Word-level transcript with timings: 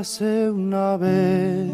Érase 0.00 0.50
una 0.50 0.96
vez 0.96 1.70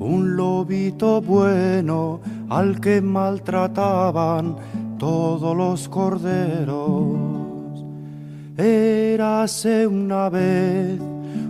un 0.00 0.36
lobito 0.38 1.20
bueno 1.20 2.18
al 2.48 2.80
que 2.80 3.02
maltrataban 3.02 4.56
todos 4.96 5.54
los 5.54 5.86
corderos. 5.86 7.84
Érase 8.56 9.86
una 9.86 10.30
vez 10.30 10.98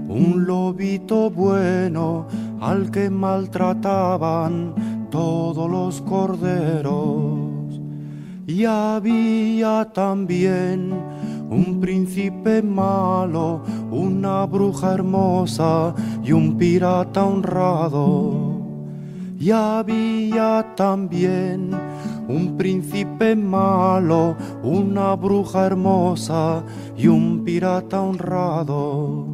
un 0.09 0.45
lobito 0.45 1.30
bueno 1.30 2.27
al 2.60 2.91
que 2.91 3.09
maltrataban 3.10 5.06
todos 5.12 5.70
los 5.70 6.02
corderos. 6.02 7.80
Y 8.48 8.64
había 8.64 9.88
también 9.95 10.95
un 11.51 11.80
príncipe 11.80 12.62
malo, 12.62 13.62
una 13.91 14.45
bruja 14.47 14.95
hermosa 14.95 15.95
y 16.23 16.33
un 16.33 16.57
pirata 16.57 17.24
honrado. 17.24 18.61
Y 19.41 19.51
había 19.51 20.74
también 20.77 21.71
un 22.29 22.57
príncipe 22.59 23.34
malo, 23.34 24.37
una 24.62 25.15
bruja 25.15 25.66
hermosa 25.66 26.62
y 26.97 27.07
un 27.07 27.45
pirata 27.45 28.02
honrado. 28.02 29.27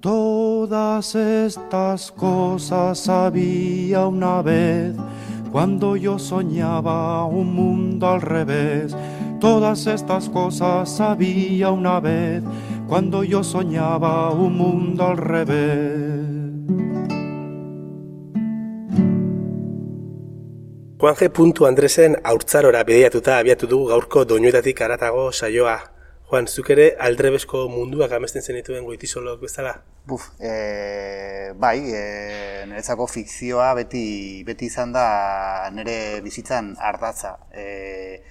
Todas 0.00 1.14
estas 1.14 2.12
cosas 2.12 3.08
había 3.08 4.06
una 4.06 4.42
vez 4.42 4.94
cuando 5.50 5.96
yo 5.96 6.18
soñaba 6.18 7.24
un 7.24 7.54
mundo 7.54 8.08
al 8.08 8.20
revés. 8.20 8.94
Todas 9.40 9.86
estas 9.86 10.30
cosas 10.30 10.98
había 11.00 11.70
una 11.70 12.00
vez 12.00 12.42
cuando 12.88 13.22
yo 13.22 13.44
soñaba 13.44 14.30
un 14.30 14.56
mundo 14.56 15.06
al 15.06 15.18
revés. 15.18 16.46
Juan 20.98 21.14
G. 21.14 21.66
Andresen 21.68 22.16
haurtzarora 22.24 22.82
bideiatuta 22.82 23.36
abiatu 23.38 23.66
dugu 23.66 23.88
gaurko 23.88 24.24
doinuetatik 24.24 24.80
aratago 24.80 25.30
saioa. 25.32 25.92
Juan, 26.26 26.48
zuk 26.48 26.70
ere 26.74 26.86
aldrebesko 26.98 27.68
munduak 27.70 28.10
amesten 28.16 28.42
zenituen 28.42 28.82
goitizolok 28.82 29.42
bezala? 29.44 29.76
Buf, 30.10 30.24
e, 30.40 31.52
bai, 31.54 31.76
e, 31.94 32.64
niretzako 32.66 33.06
fikzioa 33.06 33.68
beti, 33.78 34.42
beti 34.48 34.66
izan 34.66 34.90
da 34.96 35.04
nire 35.70 36.22
bizitzan 36.24 36.72
ardatza. 36.80 37.36
E, 37.54 38.24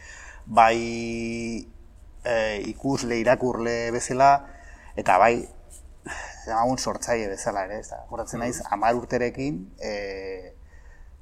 bai 0.46 1.68
e, 2.26 2.36
ikusle, 2.72 3.20
irakurle 3.22 3.92
bezala, 3.92 4.32
eta 4.96 5.18
bai, 5.22 5.48
zemagun 6.46 6.78
sortzaile 6.78 7.30
bezala 7.32 7.66
ere, 7.66 7.80
ez 7.82 7.90
da. 7.90 8.04
Horatzen 8.10 8.44
naiz, 8.44 8.60
amar 8.72 8.98
urterekin, 8.98 9.64
e, 9.80 10.56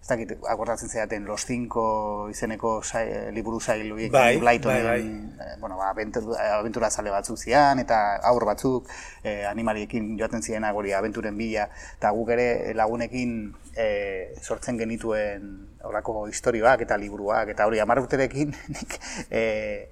ez 0.04 0.10
dakit, 0.10 0.32
akordatzen 0.52 0.90
zeaten 0.90 1.24
Los 1.24 1.46
Cinco 1.46 2.28
izeneko 2.30 2.82
sai, 2.84 3.32
liburu 3.32 3.62
sail 3.64 3.88
horiek, 3.88 4.12
bai, 4.12 4.36
bai, 4.38 4.60
bai. 4.60 5.00
Eh, 5.00 5.56
bueno, 5.62 5.78
ba, 5.78 5.94
aventura 5.94 6.90
zale 6.92 7.10
batzuk 7.10 7.40
zian, 7.40 7.80
eta 7.80 8.18
aur 8.28 8.44
batzuk 8.44 8.92
eh, 9.24 9.46
animaliekin 9.48 10.18
joaten 10.20 10.44
ziren 10.44 10.68
agori 10.68 10.92
aventuren 10.92 11.40
bila, 11.40 11.70
eta 11.96 12.12
guk 12.12 12.34
ere 12.36 12.76
lagunekin 12.76 13.56
eh, 13.80 14.36
sortzen 14.42 14.78
genituen 14.78 15.50
horako 15.88 16.28
historioak 16.28 16.84
eta 16.84 17.00
liburuak, 17.00 17.56
eta 17.56 17.72
hori 17.72 17.80
amar 17.80 18.04
urterekin 18.04 18.52
nik, 18.76 19.00
eh, 19.32 19.88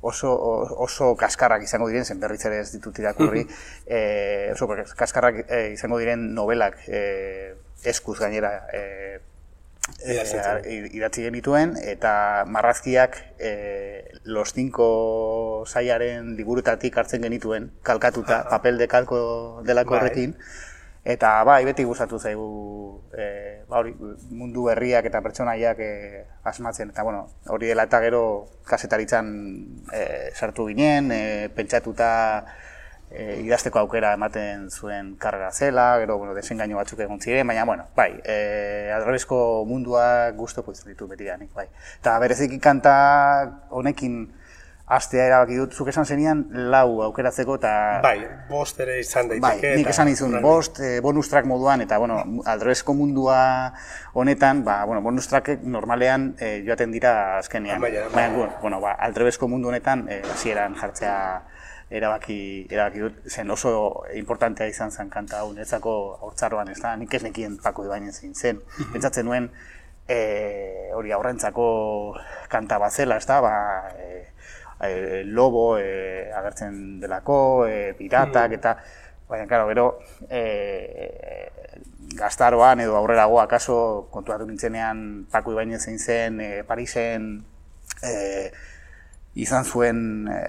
oso, 0.00 0.32
oso 0.88 1.14
kaskarrak 1.20 1.68
izango 1.68 1.92
diren, 1.92 2.08
zen 2.08 2.20
berriz 2.20 2.46
ere 2.48 2.64
ez 2.64 2.70
ditut 2.72 2.96
irakurri, 3.04 3.44
eh, 3.86 4.54
oso 4.54 4.72
kaskarrak 4.96 5.44
eh, 5.50 5.66
izango 5.76 6.00
diren 6.00 6.30
novelak 6.32 6.80
eh, 6.88 7.58
eskuz 7.84 8.16
gainera 8.24 8.62
eh, 8.72 9.18
e, 9.98 10.88
idatzi 10.92 11.24
genituen 11.26 11.76
eta 11.82 12.44
marrazkiak 12.46 13.16
e, 13.38 13.52
los 14.24 14.52
cinco 14.54 15.64
saiaren 15.66 16.36
liburutatik 16.36 16.96
hartzen 16.96 17.22
genituen 17.22 17.70
kalkatuta, 17.82 18.44
papel 18.48 18.78
de 18.78 18.88
kalko 18.88 19.62
delako 19.66 19.96
bai. 19.96 20.00
horrekin. 20.00 20.36
Eta 21.00 21.44
bai, 21.48 21.64
beti 21.64 21.84
gustatu 21.88 22.18
zaigu 22.20 23.00
e, 23.16 23.64
ba, 23.68 23.78
hori, 23.80 23.94
mundu 24.36 24.66
berriak 24.68 25.06
eta 25.08 25.22
pertsonaiak 25.24 25.78
e, 25.80 25.92
asmatzen. 26.44 26.90
Eta 26.92 27.02
bueno, 27.02 27.22
hori 27.48 27.70
dela 27.72 27.86
eta 27.88 28.02
gero 28.04 28.22
kasetaritzan 28.68 29.30
e, 29.96 30.02
sartu 30.36 30.68
ginen, 30.68 31.08
e, 31.10 31.48
pentsatuta 31.56 32.10
e, 33.10 33.40
idazteko 33.44 33.80
aukera 33.82 34.12
ematen 34.14 34.68
zuen 34.70 35.14
karrera 35.18 35.50
zela, 35.52 35.98
gero, 35.98 36.18
bueno, 36.18 36.34
desengaino 36.34 36.78
batzuk 36.78 37.02
egon 37.04 37.20
ziren, 37.20 37.46
baina, 37.46 37.64
bueno, 37.64 37.86
bai, 37.96 38.12
e, 38.24 38.90
adrebesko 38.94 39.64
mundua 39.68 40.30
guztu 40.36 40.64
poitzen 40.64 40.92
ditu 40.92 41.08
beti 41.08 41.28
bai. 41.54 41.66
Eta 42.00 42.18
bereziki 42.18 42.58
kanta 42.58 42.92
honekin 43.70 44.28
astea 44.90 45.28
erabaki 45.28 45.54
dut, 45.54 45.74
zuk 45.74 45.88
esan 45.92 46.04
zenian 46.04 46.40
lau 46.72 47.02
aukeratzeko 47.04 47.54
eta... 47.60 47.72
Bai, 48.02 48.26
bost 48.48 48.80
ere 48.82 48.98
izan 48.98 49.28
daiteke. 49.30 49.68
Bai, 49.68 49.76
nik 49.78 49.90
esan 49.92 50.10
izun, 50.10 50.34
bost, 50.42 50.80
e, 50.82 50.98
bonus 51.00 51.28
track 51.30 51.46
moduan, 51.46 51.84
eta, 51.84 51.98
bueno, 52.02 52.18
adrebesko 52.50 52.94
mundua 52.98 53.40
honetan, 54.18 54.64
ba, 54.66 54.80
bueno, 54.90 55.02
bonus 55.02 55.28
trackek 55.30 55.62
normalean 55.62 56.32
e, 56.38 56.64
joaten 56.66 56.90
dira 56.90 57.38
azkenean. 57.38 57.80
Baina, 57.80 58.50
bueno, 58.62 58.82
ba, 58.82 58.96
aldrebesko 58.98 59.46
mundu 59.48 59.70
honetan, 59.70 60.08
e, 60.10 60.22
hasieran 60.34 60.74
jartzea 60.74 61.16
erabaki, 61.90 62.66
erabaki 62.70 63.02
dut, 63.02 63.18
zen 63.26 63.50
oso 63.50 64.04
importantea 64.14 64.68
izan 64.70 64.92
zen 64.94 65.10
kanta 65.10 65.42
hau, 65.42 65.50
netzako 65.56 65.94
haurtzaroan 66.22 66.70
ez 66.70 66.78
da, 66.80 66.94
nik 66.96 67.14
ez 67.14 67.22
nekien 67.26 67.58
pako 67.62 67.88
ibainen 67.88 68.14
zein 68.14 68.34
zen. 68.34 68.60
Pentsatzen 68.92 69.26
nuen, 69.26 69.50
e, 70.06 70.20
hori 70.94 71.12
aurrentzako 71.12 71.66
kanta 72.52 72.78
bat 72.78 72.94
zela, 72.94 73.18
ez 73.18 73.26
da, 73.26 73.40
ba, 73.42 73.54
e, 73.98 74.22
e, 74.86 75.22
lobo 75.26 75.64
e, 75.78 76.30
agertzen 76.38 77.00
delako, 77.02 77.40
e, 77.66 77.92
piratak, 77.98 78.54
eta, 78.60 78.76
baina, 79.28 79.50
karo, 79.50 79.66
gero, 79.74 79.88
e, 80.30 81.50
gaztaroan 82.14 82.80
edo 82.82 82.96
aurrerago 82.98 83.38
akaso 83.40 84.08
kontuatu 84.10 84.46
nintzenean 84.46 85.26
Paco 85.30 85.52
Ibainez 85.54 85.84
zein 85.84 85.98
zen, 85.98 86.40
e, 86.40 86.50
Parisen, 86.66 87.32
e, 88.02 88.14
izan 89.38 89.64
zuen 89.64 90.28
e, 90.30 90.40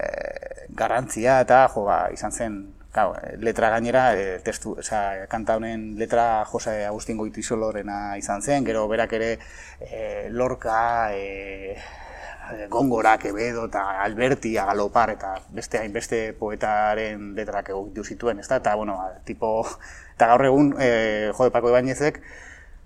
garrantzia 0.76 1.40
eta 1.40 1.66
jo, 1.68 1.84
ba, 1.90 2.06
izan 2.12 2.32
zen 2.32 2.62
Claro, 2.92 3.14
letra 3.40 3.70
gainera, 3.72 4.12
e, 4.12 4.40
testu, 4.44 4.74
oza, 4.76 4.98
kanta 5.32 5.54
honen 5.56 5.94
letra 5.96 6.44
Jose 6.44 6.84
Agustin 6.84 7.16
Goitizolorena 7.16 8.18
izan 8.20 8.42
zen, 8.44 8.66
gero 8.68 8.82
berak 8.90 9.14
ere 9.16 9.30
e, 9.80 10.28
Lorca, 10.28 11.08
e, 11.16 11.78
Gongora, 12.68 13.16
Quevedo 13.16 13.64
eta 13.70 14.02
Alberti, 14.04 14.58
Agalopar 14.58 15.14
eta 15.14 15.32
beste 15.56 15.80
hainbeste 15.80 16.20
poetaren 16.36 17.32
letrak 17.38 17.72
egokitu 17.72 18.04
zituen, 18.04 18.44
ezta? 18.44 18.60
Eta, 18.60 18.74
bueno, 18.76 18.98
ba, 19.00 19.24
tipo, 19.24 19.54
eta 20.14 20.28
gaur 20.34 20.44
egun, 20.50 20.74
e, 20.76 21.32
jode 21.32 21.54
Pako 21.54 21.72
Ibañezek, 21.72 22.20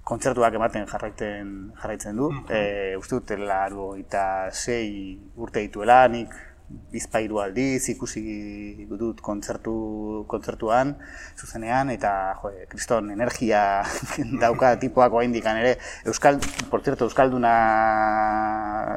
kontzertuak 0.06 0.54
ematen 0.54 0.86
jarraitzen 0.86 1.54
jarraitzen 1.80 2.16
du. 2.16 2.30
Mm 2.30 2.44
-hmm. 2.44 2.54
e, 2.54 2.96
uste 2.96 3.16
dut, 3.16 3.38
laro 3.42 3.96
eta 3.96 4.52
sei 4.52 5.18
urte 5.34 5.66
dituela, 5.66 6.06
nik 6.06 6.30
bizpairu 6.66 7.38
aldiz 7.38 7.88
ikusi 7.92 8.86
dut 8.98 9.20
kontzertu, 9.22 10.24
kontzertuan, 10.30 10.96
zuzenean, 11.38 11.92
eta 11.94 12.12
jo, 12.40 12.50
kriston 12.70 13.12
energia 13.14 13.60
dauka 14.42 14.74
tipoak 14.82 15.14
oa 15.14 15.24
indikan 15.26 15.60
ere. 15.62 15.76
Euskal, 16.06 16.40
por 16.70 16.82
cierto, 16.82 17.06
Euskalduna, 17.06 17.54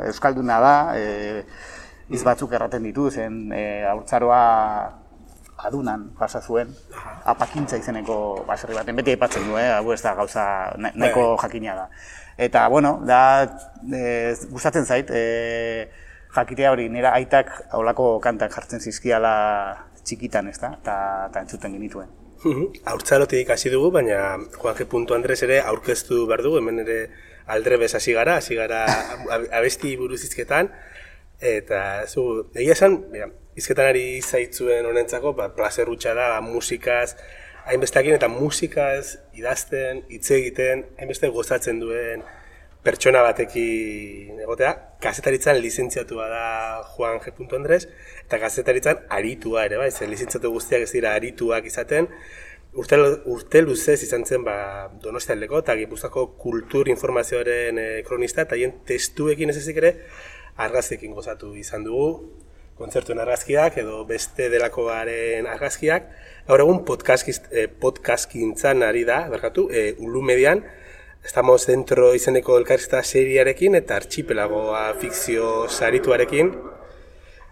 Euskalduna 0.09 0.57
da, 0.63 0.73
e, 0.97 1.43
iz 2.09 2.23
batzuk 2.25 2.55
erraten 2.57 2.89
ditu, 2.89 3.09
zen 3.13 3.53
e, 3.53 3.85
aurtzaroa 3.89 4.41
adunan 5.59 6.09
pasa 6.17 6.41
zuen, 6.41 6.71
apakintza 7.27 7.77
izeneko 7.77 8.45
baserri 8.47 8.77
baten, 8.77 8.95
beti 8.97 9.13
aipatzen 9.13 9.45
du, 9.45 9.57
eh? 9.59 9.67
hau 9.75 9.91
ez 9.93 10.01
da 10.01 10.15
gauza 10.15 10.45
nahiko 10.79 11.33
bai. 11.33 11.41
jakina 11.43 11.75
da. 11.75 11.89
Eta, 12.39 12.67
bueno, 12.71 13.01
da, 13.05 13.21
e, 13.91 14.03
gustatzen 14.49 14.87
zait, 14.87 15.11
e, 15.11 16.07
jakitea 16.35 16.71
hori, 16.71 16.89
nera 16.93 17.13
aitak 17.17 17.51
aulako 17.75 18.19
kantak 18.23 18.53
jartzen 18.53 18.81
zizkiala 18.81 19.33
txikitan, 20.05 20.49
ez 20.49 20.59
da, 20.61 20.73
eta 20.79 21.41
entzuten 21.41 21.75
genituen. 21.77 22.09
Haurtzarotik 22.87 23.49
hasi 23.51 23.71
dugu, 23.73 23.89
baina 23.91 24.37
Juan 24.55 24.77
G. 24.77 24.87
Andres 25.15 25.41
ere 25.43 25.59
aurkeztu 25.59 26.25
behar 26.27 26.43
dugu, 26.45 26.61
hemen 26.61 26.79
ere 26.85 26.99
aldrebez 27.51 27.93
hasi 27.97 28.13
gara, 28.15 28.37
hasi 28.39 28.55
gara 28.55 28.85
abesti 29.57 29.95
buruz 29.99 30.21
izketan, 30.23 30.69
eta 31.39 32.05
zu, 32.07 32.23
egia 32.55 32.77
esan, 32.77 32.99
izketan 33.59 33.91
ari 33.91 34.21
zaitzuen 34.21 34.87
honentzako, 34.87 35.33
ba, 35.35 35.49
placer 35.55 35.89
da, 36.15 36.39
musikaz, 36.41 37.15
hainbesteakin 37.65 38.15
eta 38.15 38.29
musikaz 38.31 39.17
idazten, 39.33 40.05
hitz 40.09 40.31
egiten, 40.31 40.85
hainbeste 40.97 41.27
gozatzen 41.27 41.79
duen 41.79 42.23
pertsona 42.83 43.21
batekin 43.25 44.39
egotea, 44.39 44.73
kazetaritzan 45.03 45.59
lizentziatua 45.59 46.27
da 46.31 46.43
Juan 46.95 47.19
G. 47.19 47.33
Andres, 47.55 47.87
eta 48.25 48.39
kazetaritzan 48.39 49.03
aritua 49.09 49.65
ere, 49.67 49.77
bai, 49.81 49.91
zen 49.91 50.09
lizentziatu 50.11 50.51
guztiak 50.53 50.85
ez 50.87 50.91
dira 50.93 51.13
arituak 51.17 51.67
izaten, 51.67 52.07
urte, 52.73 52.99
urte 53.25 53.61
luzez 53.61 54.01
izan 54.05 54.25
zen 54.25 54.43
ba, 54.47 54.89
donostialdeko 55.03 55.63
eta 55.63 55.75
gipuzako 55.79 56.27
kultur 56.39 56.89
informazioaren 56.89 57.79
e, 57.81 57.87
kronista 58.07 58.45
eta 58.45 58.59
hien 58.59 58.75
testuekin 58.85 59.49
ez 59.49 59.57
ezik 59.57 59.81
ere 59.81 59.95
argazkekin 60.59 61.15
gozatu 61.15 61.55
izan 61.57 61.83
dugu 61.87 62.09
kontzertuen 62.79 63.19
argazkiak 63.19 63.77
edo 63.81 64.05
beste 64.07 64.47
delakoaren 64.53 65.47
argazkiak. 65.51 66.05
Gaur 66.47 66.63
egun 66.63 66.85
podcastkintzan 66.87 68.85
ari 68.87 69.03
da, 69.07 69.25
berkatu, 69.33 69.67
e, 69.67 69.91
ulu 69.99 70.21
median, 70.23 70.63
estamos 71.23 71.65
dentro 71.67 72.13
izeneko 72.15 72.57
elkarrizta 72.57 73.03
seriarekin 73.03 73.75
eta 73.79 73.95
archipelagoa 73.99 74.93
fikzio 75.01 75.67
sarituarekin. 75.69 76.51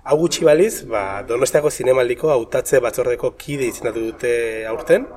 Hau 0.08 0.18
gutxi 0.22 0.46
baliz, 0.48 0.86
ba, 0.88 1.22
Donostiako 1.28 1.70
zinemaldiko 1.70 2.32
hautatze 2.32 2.80
batzordeko 2.84 3.34
kide 3.40 3.68
izendatu 3.68 4.06
dute 4.08 4.34
aurten. 4.72 5.08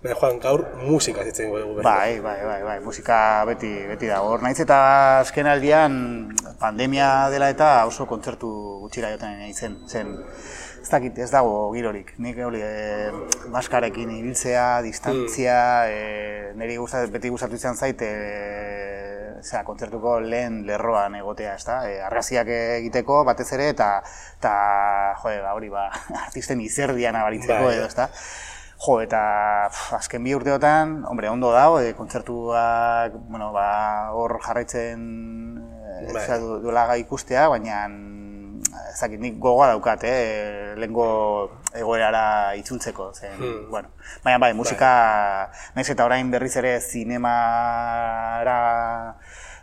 Baina 0.00 0.16
joan, 0.16 0.38
gaur 0.40 0.62
musika 0.80 1.24
zitzen 1.24 1.50
dugu. 1.52 1.82
Bai, 1.84 2.20
bai, 2.24 2.38
bai, 2.44 2.60
bai, 2.64 2.76
musika 2.84 3.44
beti, 3.48 3.68
beti 3.88 4.08
da. 4.08 4.22
Hor 4.24 4.40
naiz 4.44 4.56
eta 4.64 4.78
azken 5.20 5.48
aldian 5.48 5.98
pandemia 6.60 7.28
dela 7.32 7.50
eta 7.52 7.72
oso 7.88 8.06
kontzertu 8.08 8.48
gutxira 8.84 9.10
joten 9.12 9.36
nahi 9.42 9.52
zen. 9.52 9.76
zen 9.88 10.14
ez 10.80 10.88
dakit, 10.88 11.18
ez 11.18 11.30
dago 11.30 11.70
girorik. 11.74 12.14
Nik 12.22 12.38
hori 12.44 12.60
e, 12.64 13.10
maskarekin 13.52 14.10
ibiltzea, 14.16 14.80
distantzia, 14.84 15.58
mm. 15.84 15.90
e, 15.90 16.52
niri 16.60 16.78
gustat, 16.80 17.10
beti 17.12 17.32
gustatu 17.32 17.58
izan 17.58 17.76
zait, 17.76 18.00
e, 18.00 19.40
zera, 19.42 19.62
kontzertuko 19.64 20.18
lehen 20.24 20.62
lerroan 20.68 21.16
egotea, 21.20 21.54
ez 21.56 21.64
da? 21.66 21.80
E, 21.88 21.98
argaziak 22.04 22.48
egiteko, 22.52 23.22
batez 23.28 23.50
ere, 23.56 23.70
eta, 23.74 23.90
eta 24.38 24.54
jo, 25.20 25.34
ba, 25.44 25.56
hori, 25.56 25.72
ba, 25.72 25.88
artisten 26.26 26.62
izerdian 26.64 27.18
abaritzeko 27.20 27.68
bai. 27.68 27.76
edo, 27.76 27.88
ez 27.90 27.96
da? 27.98 28.08
Jo, 28.80 28.96
eta 29.04 29.22
pff, 29.68 29.98
azken 29.98 30.24
bi 30.24 30.32
urteotan, 30.32 31.02
hombre, 31.10 31.28
ondo 31.28 31.52
dago, 31.52 31.80
e, 31.84 31.92
kontzertuak, 31.98 33.20
bueno, 33.28 33.52
ba, 33.52 33.68
hor 34.16 34.38
jarraitzen 34.46 35.04
bai. 36.14 36.40
duela 36.64 36.86
ikustea, 36.96 37.48
baina 37.52 37.84
ezakit, 38.92 39.20
nik 39.20 39.38
gogoa 39.42 39.68
daukat, 39.72 40.04
eh, 40.08 40.74
lehenko 40.78 41.06
egoerara 41.76 42.54
itzultzeko, 42.60 43.12
zen, 43.14 43.36
hmm. 43.38 43.70
bueno. 43.70 43.88
Baina 44.24 44.38
bai, 44.42 44.52
musika, 44.54 44.90
bai. 45.50 45.58
naiz 45.76 45.88
eta 45.90 46.04
orain 46.08 46.30
berriz 46.30 46.56
ere 46.60 46.80
zinemara 46.80 48.58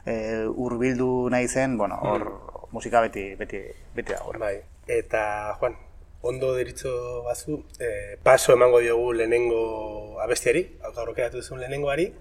e, 0.05 0.45
urbildu 0.47 1.29
nahi 1.33 1.47
zen, 1.47 1.77
bueno, 1.77 1.99
hor 2.01 2.23
hmm. 2.27 2.71
musika 2.71 3.01
beti, 3.01 3.35
beti, 3.35 3.61
beti 3.95 4.13
da, 4.13 4.23
Bai, 4.39 4.55
eta, 4.87 5.55
Juan, 5.59 5.75
ondo 6.21 6.53
deritzo 6.55 7.23
bazu, 7.23 7.63
eh, 7.79 8.17
paso 8.23 8.53
emango 8.53 8.79
diogu 8.79 9.13
lehenengo 9.13 10.19
abestiari, 10.23 10.63
gaur 10.95 11.09
okeratu 11.13 11.37
duzun 11.41 11.59
lehenengoari, 11.59 12.11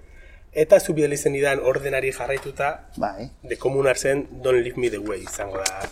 Eta 0.57 0.79
zu 0.81 0.95
bidali 0.97 1.19
zen 1.21 1.35
idan 1.37 1.61
ordenari 1.61 2.13
jarraituta, 2.17 2.69
bai. 2.97 3.31
de 3.43 3.59
komunar 3.61 3.99
zen 3.99 4.27
Don't 4.43 4.63
Leave 4.65 4.81
Me 4.81 4.89
The 4.91 4.99
Way 4.99 5.27
izango 5.27 5.59
da. 5.59 5.83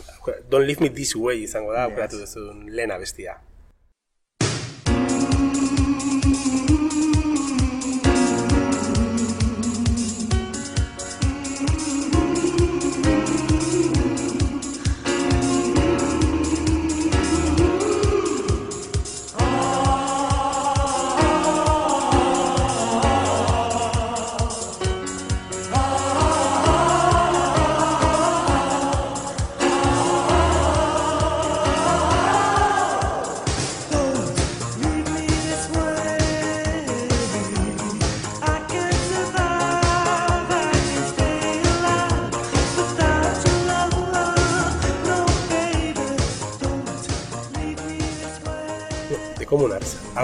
Don't 0.51 0.65
Leave 0.65 0.81
Me 0.81 0.89
This 0.89 1.15
Way 1.17 1.43
izango 1.45 1.75
da, 1.75 1.89
yes. 1.89 2.15
duzun 2.17 2.65
lehen 2.73 2.91
abestia. 2.95 3.37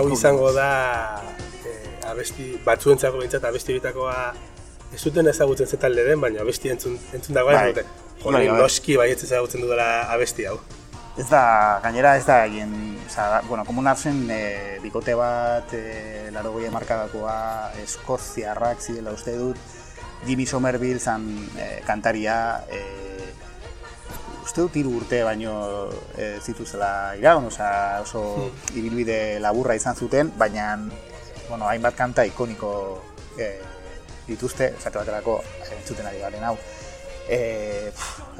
Hau 0.00 0.08
izango 0.12 0.50
da 0.56 0.70
eh, 1.68 2.10
abesti 2.10 2.54
batzuentzako 2.64 3.20
behintzat 3.20 3.44
abesti 3.44 3.76
bitakoa 3.76 4.32
ez 4.94 5.02
duten 5.04 5.28
ezagutzen 5.30 5.68
zetalde 5.70 6.04
den, 6.06 6.20
baina 6.20 6.42
abesti 6.42 6.72
entzun, 6.72 6.98
entzun 7.14 7.36
dagoen 7.36 7.58
bai. 7.58 7.66
dute. 7.70 7.86
Bai, 8.24 8.46
bai. 8.48 8.58
noski 8.58 8.96
bai 9.00 9.10
ez 9.12 9.22
ezagutzen 9.22 9.62
dudala 9.64 9.88
abesti 10.12 10.48
hau. 10.50 10.58
Ez 11.20 11.26
da, 11.28 11.42
gainera 11.84 12.14
ez 12.16 12.24
da, 12.24 12.38
egin, 12.46 12.72
oza, 13.04 13.42
bueno, 13.48 13.64
komunarzen 13.68 14.22
e, 14.32 14.40
bikote 14.82 15.14
bat, 15.18 15.74
e, 15.76 16.30
laro 16.32 16.54
goia 16.54 16.70
markadakoa, 16.72 17.36
eskoziarrak 17.82 18.80
zidela 18.80 19.12
uste 19.16 19.34
dut, 19.36 19.58
Jimmy 20.26 20.46
Somerville 20.46 21.00
zan 21.00 21.26
e, 21.58 21.68
kantaria, 21.86 22.36
e, 22.70 22.80
uste 24.50 24.64
dut 24.64 24.76
hiru 24.80 24.96
urte 24.98 25.20
baino 25.22 25.52
e, 26.18 26.40
zituzela 26.42 27.14
iraun, 27.18 27.46
oza, 27.46 28.00
oso 28.02 28.22
hmm. 28.48 28.78
ibilbide 28.80 29.18
laburra 29.38 29.76
izan 29.78 29.94
zuten, 29.94 30.32
baina 30.38 30.72
bueno, 31.46 31.68
hainbat 31.70 31.94
kanta 31.94 32.24
ikoniko 32.26 32.72
e, 33.38 33.52
dituzte, 34.26 34.72
zate 34.80 34.98
baterako 34.98 35.38
entzuten 35.78 36.10
ari 36.10 36.22
garen 36.22 36.48
hau. 36.48 36.56
E, 37.30 37.38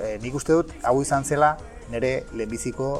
e, 0.03 0.17
nik 0.23 0.35
uste 0.35 0.59
dut, 0.59 0.75
hau 0.83 0.97
izan 1.03 1.27
zela, 1.27 1.53
nire 1.95 2.25
lehenbiziko 2.35 2.91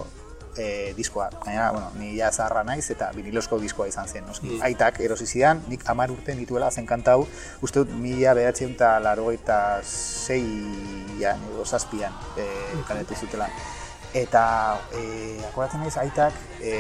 e, 0.61 0.95
diskoa. 0.97 1.31
Baina, 1.45 1.71
bueno, 1.73 1.91
ni 1.99 2.13
ja 2.19 2.31
zaharra 2.31 2.63
naiz 2.65 2.85
eta 2.93 3.11
vinilosko 3.17 3.59
diskoa 3.63 3.89
izan 3.89 4.09
zen, 4.09 4.27
noski. 4.29 4.49
Mm. 4.53 4.63
Aitak 4.69 5.01
erosi 5.05 5.27
zidan, 5.27 5.63
nik 5.73 5.87
amar 5.89 6.13
urte 6.13 6.35
nituela 6.37 6.71
zen 6.71 6.89
kantau, 6.89 7.25
uste 7.65 7.85
dut 7.85 7.95
mila 8.03 8.35
behatzen 8.39 8.75
eta 8.77 8.93
laro 9.03 9.31
eta 9.33 9.59
zeian 9.83 11.47
edo 11.53 11.65
zazpian 11.65 12.17
e, 12.37 12.49
mm. 12.77 13.15
zutela. 13.17 13.49
Eta, 14.15 14.45
e, 14.93 15.39
akoratzen 15.49 15.81
naiz, 15.85 15.97
aitak, 16.03 16.37
e, 16.61 16.75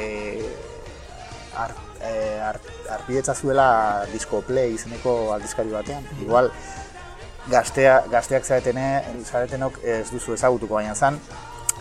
ar, 1.56 1.74
e, 2.02 2.14
ar, 2.42 2.60
zuela 3.34 4.04
disko 4.12 4.42
play 4.42 4.74
izeneko 4.74 5.32
aldizkari 5.32 5.70
batean. 5.70 6.04
Mm. 6.04 6.26
Igual, 6.26 6.50
gaztea, 7.50 8.02
gazteak 8.10 8.44
zaretene, 8.44 9.04
zaretenok 9.24 9.78
ez 9.84 10.10
duzu 10.10 10.34
ezagutuko 10.34 10.74
baina 10.74 10.94
zan, 10.94 11.20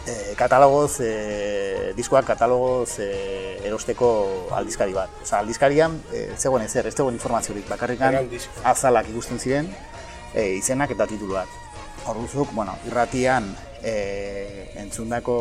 e, 0.10 0.36
katalogoz, 0.36 1.00
e, 1.06 1.94
diskoak 1.98 2.26
katalogoz 2.28 3.00
e, 3.04 3.10
erosteko 3.68 4.10
aldizkari 4.58 4.96
bat. 4.96 5.14
Osa, 5.24 5.40
aldizkarian, 5.44 5.98
e, 6.12 6.26
zegoen 6.38 6.66
ezer, 6.66 6.90
ez 6.90 6.96
zegoen 6.96 7.18
informaziorik, 7.18 7.68
bakarrikan 7.70 8.18
azalak 8.74 9.10
ikusten 9.14 9.40
ziren, 9.40 9.70
e, 10.34 10.56
izenak 10.58 10.96
eta 10.96 11.08
tituluak. 11.10 11.52
Horruzuk, 12.10 12.54
bueno, 12.56 12.78
irratian 12.88 13.52
e, 13.84 14.72
entzundako 14.82 15.36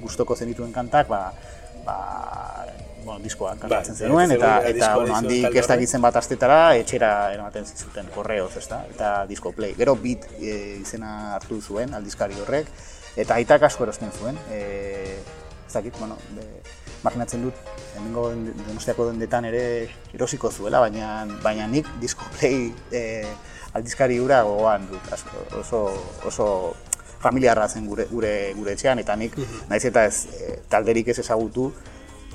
gustoko 0.00 0.36
zenituen 0.36 0.72
kantak, 0.74 1.08
ba, 1.08 1.30
ba, 1.86 1.98
bueno, 3.04 3.20
diskoak 3.22 3.60
kantatzen 3.62 3.94
ba, 3.94 4.00
zenuen, 4.08 4.34
eta, 4.34 4.56
eta 4.66 4.90
bueno, 4.98 5.14
handik 5.20 5.54
ez 5.54 5.66
dakitzen 5.68 6.02
bat 6.02 6.18
astetara, 6.18 6.60
etxera 6.80 7.12
eramaten 7.36 7.68
zizuten, 7.68 8.10
korreoz, 8.14 8.50
ezta? 8.58 8.82
Eta 8.90 9.14
disko 9.30 9.52
play. 9.54 9.76
Gero 9.78 9.94
bit 10.00 10.26
e, 10.40 10.80
izena 10.80 11.36
hartu 11.36 11.60
zuen 11.62 11.94
aldizkari 11.94 12.40
horrek, 12.42 12.72
eta 13.16 13.34
aitak 13.34 13.66
asko 13.68 13.86
erosten 13.86 14.12
zuen. 14.12 14.38
E, 14.50 15.18
ez 15.66 15.72
dakit, 15.72 15.98
bueno, 15.98 16.16
be, 16.36 16.44
imaginatzen 17.02 17.42
dut, 17.46 17.74
hemengo 17.96 18.28
denustiako 18.30 19.08
dendetan 19.10 19.48
ere 19.48 19.62
erosiko 20.14 20.50
zuela, 20.50 20.80
baina, 20.84 21.26
baina 21.42 21.66
nik 21.70 21.88
disco 22.00 22.28
play 22.36 22.70
e, 22.92 23.02
aldizkari 23.76 24.20
hura 24.22 24.42
gogoan 24.46 24.86
dut, 24.90 25.12
oso, 25.60 25.82
oso 26.26 26.48
familiarra 27.20 27.68
zen 27.68 27.86
gure, 27.88 28.06
gure, 28.10 28.32
gure 28.56 28.76
etxean, 28.76 29.00
eta 29.02 29.16
nik, 29.16 29.36
mhm. 29.36 29.68
naiz 29.70 29.84
eta 29.88 30.06
ez 30.06 30.26
e, 30.38 30.56
talderik 30.70 31.14
ez 31.14 31.20
ezagutu, 31.24 31.70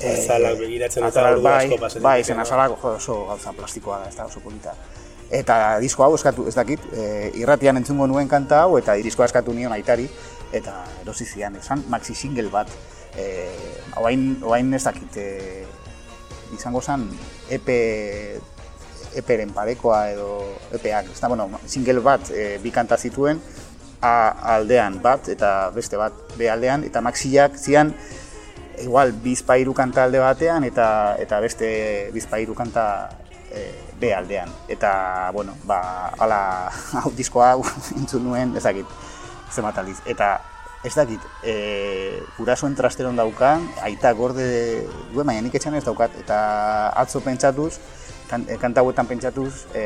E, 0.02 0.12
azalak 0.18 0.56
begiratzen 0.58 1.06
eta 1.06 1.24
bai, 1.38 1.58
asko 1.60 1.78
pasatzen. 1.78 2.02
Bai, 2.02 2.24
zen 2.26 2.40
azalak 2.42 2.86
oso 2.90 3.20
gauza 3.28 3.52
plastikoa 3.54 4.00
da, 4.02 4.10
ez 4.10 4.16
da 4.18 4.26
oso 4.26 4.40
polita. 4.42 4.74
Eta 5.32 5.58
disko 5.84 6.04
hau 6.04 6.16
eskatu, 6.18 6.48
ez 6.50 6.56
dakit, 6.58 6.88
e, 6.92 7.04
irratian 7.40 7.78
entzungo 7.78 8.08
nuen 8.10 8.28
kanta 8.32 8.64
hau, 8.64 8.80
eta 8.80 8.96
diskoa 9.04 9.28
eskatu 9.30 9.54
nion 9.54 9.76
aitari, 9.76 10.08
eta 10.54 10.82
erosi 11.02 11.26
zian, 11.26 11.56
esan 11.56 11.84
maxi 11.90 12.16
single 12.16 12.50
bat. 12.54 12.72
E, 13.18 13.26
oain, 14.00 14.38
oain 14.44 14.74
ez 14.74 14.84
dakit, 14.84 15.18
e, 15.18 15.66
izango 16.56 16.82
zen 16.82 17.08
EP, 17.50 17.70
eperen 19.16 19.52
parekoa 19.56 20.06
edo 20.14 20.30
EPak, 20.72 21.12
ez 21.12 21.20
da, 21.20 21.28
bueno, 21.28 21.50
single 21.66 22.00
bat 22.04 22.32
e, 22.32 22.58
bi 22.64 22.72
kanta 22.72 22.98
zituen, 22.98 23.42
A 24.02 24.34
aldean 24.56 24.96
bat 24.98 25.28
eta 25.30 25.70
beste 25.76 25.94
bat 25.94 26.16
B 26.34 26.48
aldean, 26.50 26.82
eta 26.88 27.04
maxiak 27.06 27.54
zian 27.54 27.92
igual 28.82 29.12
bizpairu 29.14 29.76
kanta 29.78 30.08
alde 30.08 30.18
batean 30.18 30.66
eta 30.66 30.88
eta 31.22 31.38
beste 31.44 31.70
bizpairu 32.16 32.56
kanta 32.58 32.86
e, 33.52 33.68
B 34.02 34.10
aldean. 34.16 34.50
Eta, 34.68 35.30
bueno, 35.34 35.54
ba, 35.70 36.10
ala, 36.18 36.72
hau 37.04 37.12
disko 37.14 37.44
hau 37.46 37.62
entzun 38.00 38.26
nuen, 38.26 38.56
ezakit, 38.58 38.90
zemat 39.52 39.78
aldiz. 39.78 40.00
Eta, 40.06 40.34
ez 40.84 40.94
dakit, 40.96 41.22
e, 41.44 41.56
gurasoen 42.38 42.76
trasteron 42.76 43.20
daukan, 43.20 43.68
aita 43.86 44.14
gorde 44.18 44.46
duen, 45.14 45.28
baina 45.28 45.42
nik 45.42 45.56
etxan 45.60 45.78
ez 45.78 45.86
daukat. 45.86 46.16
Eta 46.24 46.42
atzo 47.04 47.22
pentsatuz, 47.26 47.76
kan, 48.30 48.48
kanta 48.62 48.82
hauetan 48.82 49.10
pentsatuz, 49.10 49.68
e, 49.76 49.86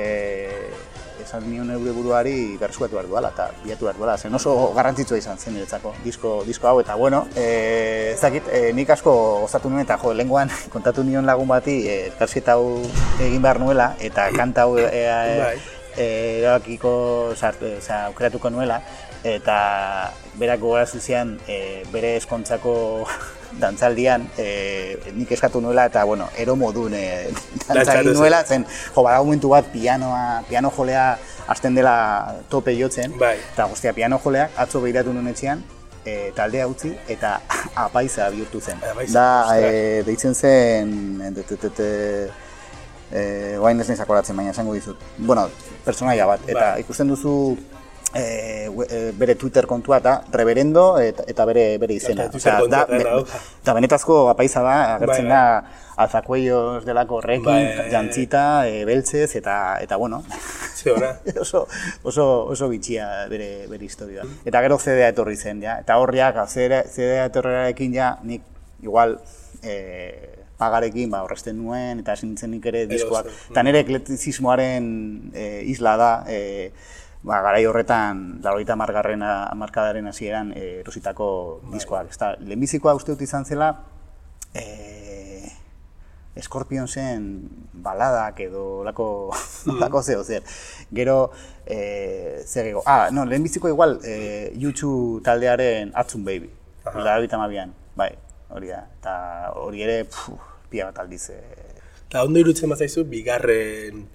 esan 1.25 1.45
nion 1.49 1.69
eure 1.73 1.91
buruari 1.95 2.55
bersuatu 2.61 2.95
behar 2.97 3.07
duela 3.09 3.31
eta 3.33 3.47
biatu 3.63 3.87
behar 3.87 3.97
duela, 3.97 4.17
zen 4.17 4.37
oso 4.37 4.53
garrantzitsua 4.75 5.17
izan 5.17 5.39
zen 5.41 5.55
niretzako 5.57 5.93
disko, 6.03 6.35
disko 6.45 6.69
hau 6.69 6.79
eta 6.83 6.95
bueno, 6.99 7.23
e, 7.35 8.11
ez 8.13 8.19
dakit, 8.21 8.49
e, 8.53 8.71
nik 8.77 8.91
asko 8.93 9.13
gozatu 9.45 9.71
nuen 9.73 9.85
eta 9.85 9.97
jo, 10.01 10.13
lenguan 10.13 10.53
kontatu 10.73 11.03
nion 11.07 11.25
lagun 11.25 11.49
bati 11.49 11.79
e, 11.87 11.97
elkarsketa 12.11 12.59
hau 12.59 12.77
egin 13.19 13.41
behar 13.41 13.59
nuela 13.63 13.93
eta 13.99 14.29
kanta 14.35 14.67
hau 14.67 14.77
e, 14.77 14.85
e, 14.85 15.49
e, 15.97 16.07
erabakiko 16.43 16.93
aukeratuko 17.33 18.53
nuela 18.53 18.81
eta 19.25 20.13
berak 20.37 20.59
gogorazu 20.61 20.99
zian 21.01 21.39
e, 21.49 21.83
bere 21.91 22.15
eskontzako 22.19 22.75
dantzaldian 23.61 24.27
e, 24.37 24.97
nik 25.15 25.31
eskatu 25.31 25.61
nuela 25.61 25.87
eta 25.89 26.03
bueno, 26.05 26.29
ero 26.37 26.55
modun 26.55 26.93
e, 26.99 27.05
dantzaldi 27.67 28.13
nuela, 28.13 28.43
zen 28.45 28.67
jo, 28.67 29.01
bada 29.01 29.23
momentu 29.23 29.49
bat 29.49 29.71
pianoa, 29.73 30.43
piano 30.49 30.69
jolea 30.69 31.15
hasten 31.47 31.75
dela 31.75 32.35
tope 32.49 32.75
jotzen, 32.77 33.17
bai. 33.17 33.37
eta 33.53 33.65
guztia 33.71 33.93
piano 33.93 34.19
joleak 34.23 34.53
atzo 34.61 34.81
behiratu 34.81 35.13
nuen 35.13 35.33
etxean, 35.33 35.63
e, 36.05 36.31
taldea 36.37 36.67
utzi 36.69 36.93
eta 37.09 37.39
apaiza 37.87 38.29
bihurtu 38.29 38.61
zen. 38.61 38.81
da, 39.13 39.57
e, 39.57 40.03
deitzen 40.05 40.35
zen, 40.35 40.91
detetete, 41.33 41.87
e, 43.09 43.23
guain 43.57 43.81
ez 43.81 43.89
nezakoratzen 43.89 44.37
baina 44.37 44.53
esango 44.53 44.77
dizut. 44.77 45.01
Bueno, 45.17 45.49
personaia 45.85 46.27
bat, 46.29 46.45
eta 46.45 46.73
bai. 46.73 46.83
ikusten 46.85 47.09
duzu 47.09 47.55
e, 48.13 49.11
bere 49.17 49.35
Twitter 49.35 49.65
kontua 49.67 49.99
da 49.99 50.21
reverendo 50.31 50.97
eta, 50.99 51.23
eta 51.27 51.45
bere 51.45 51.65
bere 51.81 51.97
izena. 51.97 52.27
Osea, 52.33 52.59
da, 52.71 52.85
eta 52.89 53.75
benetazko 53.75 54.29
apaiza 54.31 54.63
da, 54.65 54.75
agertzen 54.95 55.27
bai, 55.27 55.33
da 55.33 55.41
bai. 55.61 55.81
alzakuellos 56.05 56.85
delako 56.85 57.19
horrekin, 57.21 57.47
bai, 57.47 57.89
jantzita, 57.91 58.43
e, 58.67 58.83
beltzez, 58.87 59.35
eta, 59.39 59.57
eta 59.81 59.97
bueno, 59.97 60.23
oso, 61.41 61.67
oso, 62.03 62.27
oso 62.53 62.69
bitxia 62.69 63.27
bere, 63.31 63.67
bere 63.71 63.85
historia. 63.85 64.23
Eta 64.45 64.61
gero 64.61 64.79
CD-a 64.79 65.11
etorri 65.13 65.37
zen, 65.37 65.63
ja? 65.63 65.79
eta 65.83 65.97
horriak, 66.01 66.39
CD-a 66.47 67.25
etorrearekin 67.25 67.93
ja, 67.95 68.15
nik 68.23 68.43
igual, 68.83 69.19
e, 69.63 70.35
pagarekin 70.59 71.09
ba, 71.11 71.23
horrezten 71.25 71.57
nuen, 71.59 71.99
eta 72.03 72.15
esin 72.15 72.35
nik 72.51 72.65
ere 72.71 72.85
diskoak. 72.87 73.27
Eta 73.51 73.63
nire 73.65 73.81
ekletizismoaren 73.83 74.85
e, 75.33 75.47
isla 75.71 75.95
da, 75.99 76.11
e, 76.31 76.71
ba, 77.25 77.41
garai 77.41 77.65
horretan, 77.65 78.39
laroita 78.45 78.77
margarren 78.77 79.23
markadaren 79.57 80.07
hasieran 80.07 80.51
e, 80.53 80.81
erositako 80.83 81.27
diskoak. 81.73 82.11
Ezta, 82.13 82.35
lehenbizikoa 82.39 82.93
uste 82.97 83.15
dut 83.15 83.23
izan 83.25 83.47
zela, 83.49 83.71
e, 84.53 85.51
Scorpion 86.43 86.87
zen 86.87 87.25
baladak 87.85 88.41
edo 88.43 88.83
lako, 88.85 89.07
mm. 89.31 89.79
lako 89.83 90.01
zeo 90.03 90.23
zer. 90.23 90.43
Gero, 90.93 91.31
e, 91.65 92.43
zer 92.45 92.69
ego, 92.73 92.83
ah, 92.85 93.09
no, 93.11 93.25
lehenbiziko 93.25 93.71
igual, 93.71 93.97
e, 94.03 94.51
YouTube 94.53 95.23
taldearen 95.25 95.95
Atzun 95.95 96.25
Baby, 96.27 96.51
laroita 96.93 97.39
mabian, 97.41 97.73
bai, 97.95 98.11
hori 98.53 98.69
da, 98.69 98.83
eta 98.99 99.15
hori 99.63 99.81
ere, 99.87 100.03
puf, 100.05 100.53
pia 100.69 100.91
bat 100.91 101.01
aldiz. 101.01 101.31
Eta 102.05 102.21
ondo 102.27 102.43
irutzen 102.43 102.69
mazaizu, 102.69 103.07
bigarren 103.09 104.05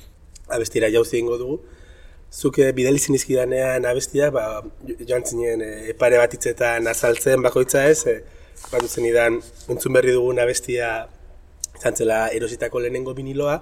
abestira 0.51 0.93
jauzi 0.93 1.19
ingo 1.19 1.41
dugu, 1.41 1.59
Zuke 2.31 2.69
eh, 2.69 2.73
bidali 2.73 2.99
zinizkidanean 2.99 3.87
abestia, 3.91 4.31
ba, 4.31 4.63
joan 4.87 5.25
zinen 5.27 5.65
e, 5.67 5.95
pare 5.99 6.19
bat 6.21 6.31
hitzetan 6.37 6.87
azaltzen 6.87 7.43
bakoitza 7.43 7.83
ez, 7.91 8.05
e, 8.07 8.15
bat 8.71 8.85
duzen 8.87 9.09
idan 9.09 9.41
entzun 9.73 9.97
berri 9.97 10.15
dugun 10.15 10.39
abestia 10.39 10.93
izan 11.75 11.99
zela 11.99 12.21
erositako 12.37 12.85
lehenengo 12.85 13.17
biniloa, 13.19 13.57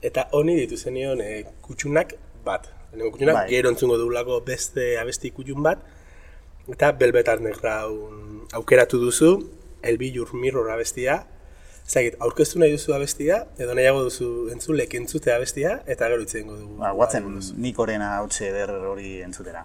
eta 0.00 0.24
honi 0.32 0.56
ditu 0.56 0.80
zenion 0.80 1.20
e, 1.20 1.42
kutsunak 1.60 2.16
bat. 2.48 2.70
Lehenengo 2.94 3.12
kutsunak, 3.18 3.42
bai. 3.42 3.46
gero 3.52 3.74
entzungo 3.74 4.00
dugulako 4.00 4.40
beste 4.46 4.94
abesti 5.02 5.34
kutsun 5.36 5.60
bat, 5.68 5.84
eta 6.72 6.94
Velvet 6.96 7.28
Underground 7.36 8.56
aukeratu 8.56 9.02
duzu, 9.04 9.34
Elbilur 9.84 10.32
Mirror 10.32 10.72
abestia, 10.72 11.26
Zagit, 11.88 12.18
aurkeztu 12.20 12.60
nahi 12.60 12.74
duzu 12.74 12.92
abestia, 12.92 13.38
edo 13.56 13.72
nahiago 13.72 14.02
duzu 14.04 14.26
entzulek 14.52 14.92
entzute 14.98 15.32
abestia, 15.32 15.78
eta 15.88 16.10
gero 16.12 16.20
itzen 16.20 16.50
dugu. 16.50 16.76
Ba, 16.82 16.92
guatzen 16.92 17.30
nik 17.56 17.80
horrena 17.80 18.10
hau 18.18 18.28
eder 18.28 18.74
hori 18.92 19.22
entzutera. 19.24 19.64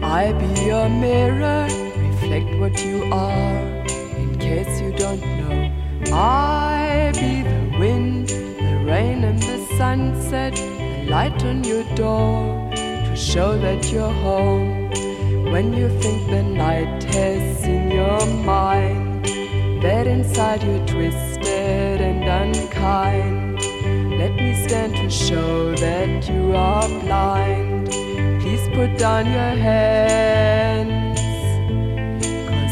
I 0.00 0.32
be 0.32 0.48
your 0.64 0.88
mirror 0.88 1.87
reflect 2.28 2.60
what 2.60 2.84
you 2.84 3.04
are. 3.12 3.86
In 4.16 4.38
case 4.38 4.80
you 4.80 4.92
don't 4.92 5.20
know, 5.20 5.72
I 6.12 7.10
be 7.14 7.42
the 7.42 7.78
wind, 7.78 8.28
the 8.28 8.84
rain, 8.84 9.24
and 9.24 9.42
the 9.42 9.66
sunset, 9.76 10.54
the 10.54 11.06
light 11.10 11.42
on 11.44 11.64
your 11.64 11.84
door 11.94 12.70
to 12.74 13.16
show 13.16 13.58
that 13.58 13.90
you're 13.90 14.12
home. 14.26 14.90
When 15.52 15.72
you 15.72 15.88
think 16.00 16.28
the 16.28 16.42
night 16.42 17.02
has 17.14 17.64
in 17.64 17.90
your 17.90 18.26
mind, 18.44 19.24
that 19.82 20.06
inside 20.06 20.62
you're 20.62 20.86
twisted 20.86 22.00
and 22.00 22.24
unkind. 22.24 23.58
Let 24.18 24.34
me 24.34 24.54
stand 24.66 24.94
to 24.96 25.08
show 25.08 25.74
that 25.76 26.28
you 26.28 26.52
are 26.54 26.88
blind. 27.00 27.88
Please 28.42 28.68
put 28.74 28.98
down 28.98 29.24
your 29.26 29.54
hand 29.66 30.67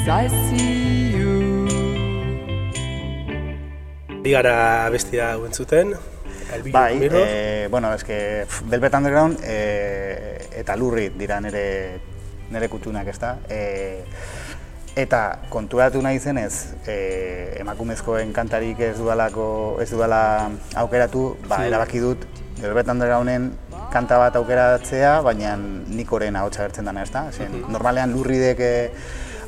I 0.09 0.29
see 0.29 1.19
you. 1.19 1.67
Digara 4.23 4.89
bestia 4.89 5.33
entzuten. 5.35 5.95
Bai, 6.71 7.09
eh, 7.11 7.67
bueno, 7.69 7.93
es 7.93 8.05
que 8.05 8.47
Velvet 8.67 8.95
Underground 8.95 9.41
eh, 9.43 10.49
eta 10.55 10.77
lurri 10.77 11.09
dira 11.09 11.41
nere 11.41 11.99
nere 12.51 12.69
kutxunak, 12.69 13.11
ezta? 13.11 13.41
Eh, 13.51 14.05
eta 14.95 15.41
konturatu 15.51 15.99
nahi 16.03 16.21
zenez, 16.21 16.77
eh, 16.87 17.59
emakumezkoen 17.59 18.33
kantarik 18.33 18.79
ez 18.79 18.97
dudalako 19.01 19.81
ez 19.83 19.91
dudala 19.91 20.53
aukeratu, 20.77 21.33
ba, 21.49 21.65
erabaki 21.67 21.99
dut 21.99 22.29
Velvet 22.63 22.95
Undergrounden 22.95 23.51
kanta 23.91 24.23
bat 24.23 24.37
aukeratzea, 24.39 25.21
baina 25.27 25.57
nikoren 25.59 26.37
ahotsa 26.39 26.63
gertzen 26.63 26.87
dana, 26.87 27.03
ezta? 27.03 27.27
Uh 27.27 27.67
Normalean 27.75 28.15
lurridek 28.15 28.61
eh, 28.61 28.93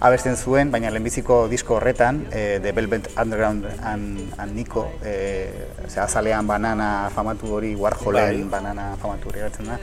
abesten 0.00 0.36
zuen, 0.36 0.70
baina 0.70 0.90
lehenbiziko 0.92 1.46
disko 1.50 1.76
horretan, 1.78 2.22
e, 2.30 2.58
The 2.62 2.72
Velvet 2.72 3.10
Underground 3.18 3.66
and, 3.82 4.32
and 4.38 4.54
Nico, 4.54 4.86
e, 5.04 5.68
azalean 5.96 6.46
banana 6.46 7.10
famatu 7.14 7.54
hori, 7.54 7.74
Warholen 7.74 8.44
bai. 8.44 8.60
banana 8.60 8.96
famatu 9.02 9.32
hori 9.32 9.40
da, 9.40 9.78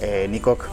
e, 0.00 0.26
Nikok 0.28 0.68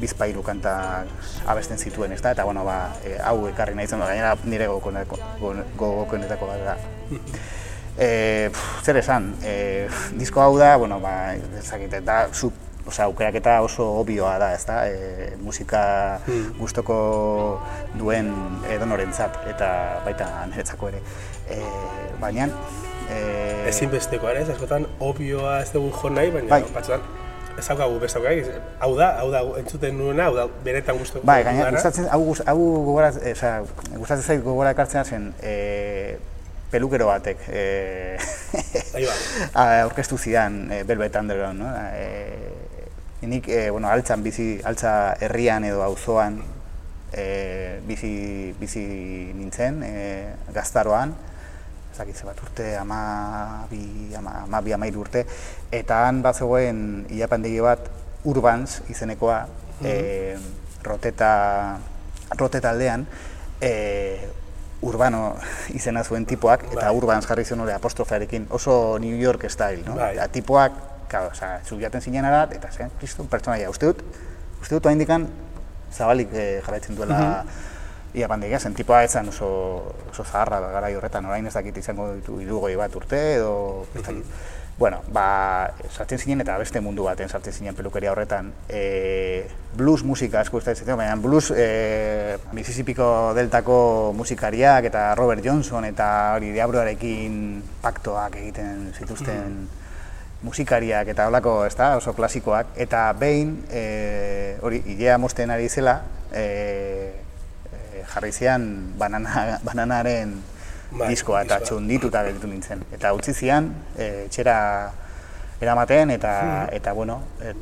bizpairu 0.00 0.42
kanta 0.42 1.04
abesten 1.46 1.78
zituen, 1.78 2.12
ezta? 2.12 2.32
Eta 2.32 2.44
bueno, 2.44 2.64
ba, 2.64 2.94
e, 3.04 3.18
hau 3.18 3.46
ekarri 3.50 3.74
nahi 3.74 3.86
zen, 3.86 4.00
gainera 4.00 4.36
nire 4.44 4.68
gogokonetako 4.68 6.46
bat 6.46 6.64
da. 6.64 6.78
E, 8.00 8.48
zer 8.80 8.96
esan, 8.96 9.26
e, 9.44 9.86
disko 10.16 10.40
hau 10.40 10.54
da, 10.56 10.70
bueno, 10.80 11.00
ba, 11.02 11.34
ezakit, 11.58 11.98
eta 11.98 12.30
Osea, 12.86 13.04
aukeraketa 13.04 13.60
oso 13.60 13.86
obioa 14.00 14.38
da, 14.40 14.52
ezta? 14.54 14.82
E, 14.88 15.36
musika 15.44 15.82
hmm. 16.26 16.58
gustoko 16.58 16.96
duen 17.94 18.32
edonorentzat 18.72 19.40
eta 19.52 19.70
baita 20.06 20.30
niretzako 20.50 20.92
ere. 20.92 21.02
E, 21.50 21.60
baina 22.20 22.48
e... 23.10 23.20
ezin 23.70 23.92
besteko 23.92 24.30
ere, 24.32 24.46
askotan 24.54 24.88
obioa 25.00 25.60
ez 25.64 25.72
dugu 25.74 25.92
jo 26.02 26.12
nahi, 26.14 26.32
baina 26.36 26.56
bai. 26.56 26.62
batzuan 26.74 27.04
ez 27.60 27.66
daukagu 27.68 27.98
beste 28.00 28.18
hau 28.80 28.96
da, 28.96 29.08
hau 29.20 29.30
da 29.30 29.40
entzuten 29.60 29.96
nuena, 29.98 30.26
hau 30.30 30.34
da 30.36 30.46
benetan 30.64 30.98
gustoko. 30.98 31.26
Bai, 31.26 31.42
gaina 31.44 31.70
gustatzen 31.74 32.08
hau 32.08 32.22
hau 32.46 32.58
gogora, 32.86 33.12
e, 33.20 33.32
osea, 33.36 33.60
gustatzen 33.96 34.24
zait 34.24 34.44
gogora 34.44 34.72
ekartzea 34.76 35.04
zen 35.04 35.32
e, 35.42 36.16
pelukero 36.70 37.10
batek 37.10 37.48
eh 37.48 38.18
aurkeztu 39.84 40.18
zidan 40.18 40.70
e, 40.72 40.82
Velvet 40.84 41.16
Underground, 41.16 41.60
no? 41.60 41.70
E, 41.94 42.59
Nik, 43.20 43.48
e, 43.48 43.68
bueno, 43.70 43.88
altzan 43.88 44.22
bizi, 44.24 44.60
altza 44.64 45.14
herrian 45.20 45.64
edo 45.68 45.82
auzoan 45.84 46.38
e, 47.12 47.80
bizi, 47.84 48.54
bizi 48.58 48.84
nintzen, 49.36 49.82
e, 49.84 49.94
gaztaroan, 50.54 51.12
ezakitze 51.92 52.24
bat 52.24 52.40
urte, 52.40 52.70
ama 52.80 53.66
bi, 53.70 54.14
ama, 54.16 54.44
ama, 54.46 54.60
bi, 54.64 54.72
ama 54.72 54.88
urte, 54.96 55.26
eta 55.70 56.06
han 56.06 56.22
bat 56.22 56.36
zegoen 56.36 57.06
ilapandegi 57.10 57.60
bat 57.60 57.90
Urbans 58.24 58.82
izenekoa, 58.88 59.46
mm 59.80 59.86
e, 59.88 60.36
roteta, 60.84 61.78
roteta 62.36 62.70
aldean, 62.70 63.06
e, 63.60 64.28
urbano 64.80 65.34
izena 65.78 66.04
zuen 66.04 66.24
tipoak, 66.24 66.66
eta 66.72 66.86
bai. 66.88 66.96
urbans 66.96 67.26
jarri 67.28 67.44
zuen 67.44 67.60
hori 67.60 67.72
apostrofearekin, 67.72 68.46
oso 68.50 68.98
New 69.00 69.16
York 69.16 69.44
style, 69.48 69.84
no? 69.84 69.96
Bai. 69.96 70.14
Eta 70.16 70.28
tipoak, 70.32 70.76
claro, 71.10 71.32
oza, 71.34 71.58
zubiaten 71.66 72.00
zinen 72.00 72.24
arat, 72.28 72.54
eta 72.56 72.70
zen, 72.70 72.92
kristo, 73.00 73.26
pertsonaia, 73.30 73.70
uste 73.72 73.90
dut, 73.90 74.04
uste 74.62 74.78
dut, 74.78 74.86
oa 74.86 75.20
zabalik 75.90 76.30
eh, 76.38 76.62
jarraitzen 76.62 76.96
duela, 76.96 77.18
mm 77.18 77.24
-hmm. 77.24 78.14
ia 78.14 78.28
pandegia, 78.28 78.60
zen 78.60 78.74
tipoa 78.74 79.02
etzan 79.02 79.28
oso, 79.28 79.48
oso 80.10 80.24
zaharra 80.24 80.60
gara 80.60 80.88
horretan, 80.96 81.26
orain 81.26 81.46
ez 81.46 81.54
dakit 81.54 81.76
izango 81.76 82.14
ditu 82.14 82.40
idugoi 82.40 82.76
bat 82.76 82.96
urte, 82.96 83.20
edo, 83.34 83.86
ez 83.94 84.02
dakit. 84.06 84.24
Bueno, 84.80 85.02
ba, 85.12 85.74
sartzen 85.92 86.18
zinen 86.18 86.40
eta 86.40 86.54
beste 86.56 86.80
mundu 86.80 87.04
baten 87.04 87.28
sartzen 87.28 87.52
zinen 87.52 87.74
pelukeria 87.76 88.12
horretan. 88.14 88.46
E, 88.66 89.44
blues 89.76 90.02
musika 90.08 90.40
asko 90.40 90.56
ez 90.58 90.84
da 90.86 90.96
baina 90.96 91.16
blues 91.16 91.50
e, 91.50 92.38
Mississippiko 92.56 93.34
deltako 93.36 94.14
musikariak 94.16 94.88
eta 94.88 95.14
Robert 95.14 95.44
Johnson 95.44 95.84
eta 95.84 96.32
hori 96.36 96.52
diabroarekin 96.52 97.62
paktoak 97.82 98.36
egiten 98.40 98.88
zituzten 98.96 99.44
mm. 99.50 99.79
Musikariak 100.42 101.10
eta 101.12 101.26
holako, 101.28 101.64
ez 101.66 101.74
da, 101.76 101.94
oso 101.98 102.14
klasikoak. 102.16 102.72
Eta 102.80 103.04
behin, 103.18 103.56
e, 103.70 104.56
hori, 104.62 104.82
ilea 104.94 105.18
mosten 105.18 105.50
ari 105.50 105.68
zela, 105.68 106.00
e, 106.32 106.44
e, 107.72 108.04
jarri 108.14 108.32
zian 108.32 108.64
banana, 108.98 109.58
bananaren 109.68 110.34
bai, 110.92 111.10
diskoa 111.12 111.44
eta 111.46 111.60
txundituta 111.64 112.24
gelditu 112.26 112.50
nintzen. 112.50 112.86
Eta 112.96 113.12
utzi 113.16 113.36
zian, 113.36 113.72
e, 113.98 114.10
txera 114.32 114.58
eramaten 115.60 116.10
eta 116.10 116.30
hmm. 116.40 116.76
eta 116.76 116.92
bueno, 116.96 117.18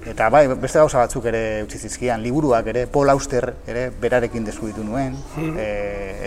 eta 0.06 0.28
bai 0.30 0.44
beste 0.52 0.78
gauza 0.78 1.00
batzuk 1.02 1.25
ere 1.32 1.64
utzi 1.64 1.80
zizkian, 1.82 2.23
liburuak 2.23 2.68
ere 2.70 2.85
Paul 2.87 3.11
Auster 3.11 3.49
ere 3.66 3.88
berarekin 3.90 4.44
deskubitu 4.47 4.85
nuen 4.87 5.16
hmm. 5.18 5.56
e, 5.58 5.66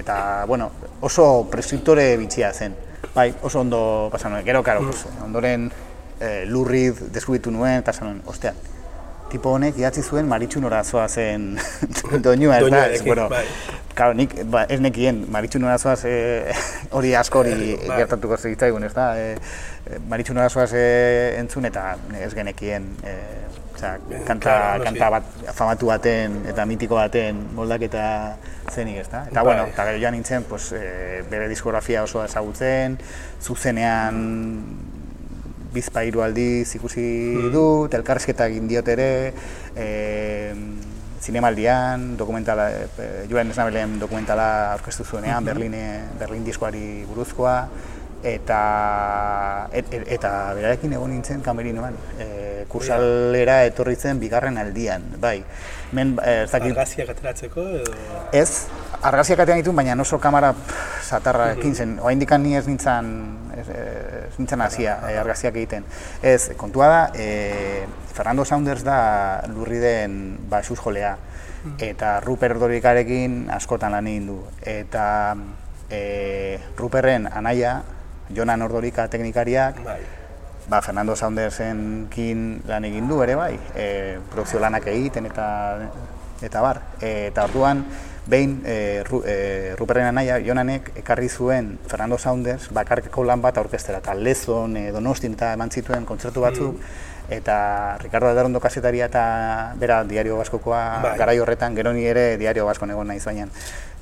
eta 0.02 0.44
bueno, 0.52 0.68
oso 1.00 1.48
preskriptore 1.52 2.18
bitxia 2.20 2.52
zen. 2.52 2.76
Bai, 3.16 3.32
oso 3.42 3.60
ondo 3.60 4.10
pasa 4.12 4.30
nuen. 4.30 4.44
Gero 4.46 4.64
claro, 4.64 4.84
hmm. 4.84 5.24
ondoren 5.24 5.72
e, 6.22 6.46
lurrid 6.46 7.02
deskubitu 7.14 7.52
nuen 7.52 7.82
eta 7.82 7.94
sanon, 7.94 8.22
ostea, 8.30 8.54
tipo 9.32 9.54
honek 9.56 9.78
idatzi 9.80 10.04
zuen 10.04 10.28
maritxun 10.30 10.68
orazoa 10.68 11.08
zen 11.10 11.56
doinua, 12.26 12.60
ez 12.60 12.72
da? 12.72 12.84
bueno, 13.06 13.30
bai. 13.32 13.46
Claro, 13.96 14.16
nik, 14.16 14.34
ba, 14.48 14.64
ez 14.72 14.80
nekien, 14.80 15.26
maritxun 15.32 15.66
orazoaz 15.68 16.00
eh, 16.08 16.54
hori 16.98 17.12
asko 17.16 17.42
hori 17.44 17.76
bai. 17.84 17.98
gertatuko 18.02 18.38
zitzaigun, 18.38 18.86
ez 18.88 18.94
da? 18.96 19.08
E, 19.20 19.98
maritxun 20.12 20.40
orazoaz 20.40 20.72
e, 20.78 20.86
entzun 21.40 21.68
eta 21.68 21.84
ez 22.20 22.32
genekien, 22.36 22.88
e, 23.04 23.16
oza, 23.76 23.98
kanta, 24.28 24.56
kanta 24.86 25.12
bat 25.18 25.36
famatu 25.58 25.92
baten 25.92 26.40
eta 26.52 26.66
mitiko 26.70 27.00
baten 27.00 27.44
moldaketa 27.58 28.06
zenik, 28.72 29.02
ez 29.04 29.10
da? 29.12 29.26
Eta, 29.28 29.42
bai. 29.42 29.46
bueno, 29.52 29.68
eta 29.74 29.90
gero 29.90 30.02
joan 30.06 30.18
nintzen, 30.20 30.48
pues, 30.48 30.72
e, 30.78 31.22
bere 31.32 31.52
diskografia 31.52 32.06
oso 32.08 32.24
ezagutzen, 32.24 32.98
zuzenean 33.44 34.24
bizpairu 35.74 36.24
aldiz 36.26 36.76
ikusi 36.76 37.06
mm. 37.38 37.52
dut, 37.54 37.94
elkarrizketa 38.00 38.48
egin 38.52 38.68
diot 38.68 38.88
ere, 38.92 39.12
e, 39.76 39.88
zinemaldian, 41.22 42.18
dokumentala, 42.18 42.68
e, 43.00 43.10
joan 43.32 43.54
esnabelen 43.54 44.00
dokumentala 44.02 44.74
aurkeztu 44.74 45.06
zuenean, 45.06 45.44
mm 45.44 45.48
-hmm. 45.48 45.54
Berline, 45.54 46.04
Berlin 46.20 46.46
diskoari 46.46 47.06
buruzkoa, 47.08 47.58
eta 48.24 49.70
et, 49.74 49.86
et, 49.94 50.06
eta 50.18 50.32
berarekin 50.58 50.94
egon 50.94 51.12
nintzen 51.14 51.42
kamerinoan, 51.42 51.96
e, 52.20 52.28
kursalera 52.70 53.62
etorri 53.66 53.96
zen 53.96 54.20
bigarren 54.22 54.58
aldian, 54.62 55.04
bai. 55.20 55.42
Men, 55.92 56.16
e, 56.24 56.46
Argaziak 56.46 57.10
ateratzeko 57.16 57.66
edo? 57.82 57.96
Ez, 58.32 58.68
argaziak 59.02 59.42
atean 59.44 59.62
ditu, 59.62 59.74
baina 59.74 59.98
oso 60.02 60.20
kamara 60.20 60.54
zatarra 61.02 61.52
ekin 61.56 61.76
zen, 61.76 61.98
oa 62.00 62.14
indikan 62.14 62.44
ni 62.44 62.56
ez 62.56 62.68
nintzen, 62.68 63.10
nintzen 64.38 64.62
hasia 64.62 64.98
e, 65.10 65.18
argaziak 65.22 65.56
egiten. 65.56 65.86
Ez, 66.22 66.52
kontua 66.58 66.88
da, 66.88 67.02
e, 67.16 67.86
Fernando 68.14 68.46
Saunders 68.46 68.84
da 68.84 69.42
lurri 69.52 69.80
den 69.80 70.38
ba, 70.50 70.62
jolea, 70.64 71.18
eta 71.80 72.20
Rupert 72.22 72.58
Dorikarekin 72.60 73.50
askotan 73.54 73.92
lan 73.92 74.08
egin 74.08 74.28
du. 74.28 74.40
Eta 74.62 75.36
e, 75.90 76.60
Ruperren 76.78 77.28
anaia, 77.28 77.82
Jonan 78.34 78.62
Ordorika 78.62 79.08
teknikariak, 79.12 79.84
bai. 79.84 80.00
ba, 80.70 80.82
Fernando 80.82 81.16
Saundersen 81.16 82.08
kin 82.10 82.62
lan 82.68 82.86
egin 82.88 83.10
du 83.10 83.22
ere 83.24 83.36
bai, 83.36 83.54
e, 83.76 84.20
produkzio 84.32 84.60
lanak 84.64 84.88
egiten 84.88 85.28
eta 85.30 85.48
eta 86.42 86.62
bar. 86.62 86.82
E, 87.00 87.28
eta 87.30 87.46
orduan, 87.46 87.86
behin 88.28 88.60
e, 88.66 89.04
ru, 89.08 89.24
e, 89.26 89.74
Ruperren 89.80 90.12
anaia, 90.12 90.40
Jonanek 90.46 90.92
ekarri 91.02 91.30
zuen 91.30 91.78
Fernando 91.88 92.18
Saunders 92.18 92.70
bakarkeko 92.74 93.24
lan 93.26 93.42
bat 93.42 93.58
aurkestera, 93.58 94.02
eta 94.04 94.14
lezon, 94.14 94.78
e, 94.78 94.92
donostin 94.92 95.34
eta 95.40 95.54
eman 95.58 95.72
zituen 95.72 96.06
kontzertu 96.06 96.46
batzuk, 96.46 96.78
mm 96.78 97.10
eta 97.32 97.98
Ricardo 97.98 98.28
Aldarondo 98.28 98.60
kasetaria 98.60 99.08
eta 99.08 99.74
bera 99.80 100.04
diario 100.04 100.36
baskokoa 100.38 101.00
bai. 101.02 101.18
garai 101.18 101.40
horretan, 101.40 101.76
gero 101.76 101.94
ni 101.94 102.04
ere 102.06 102.36
diario 102.38 102.66
basko 102.68 102.86
egon 102.86 103.08
naiz 103.08 103.24
baina 103.24 103.48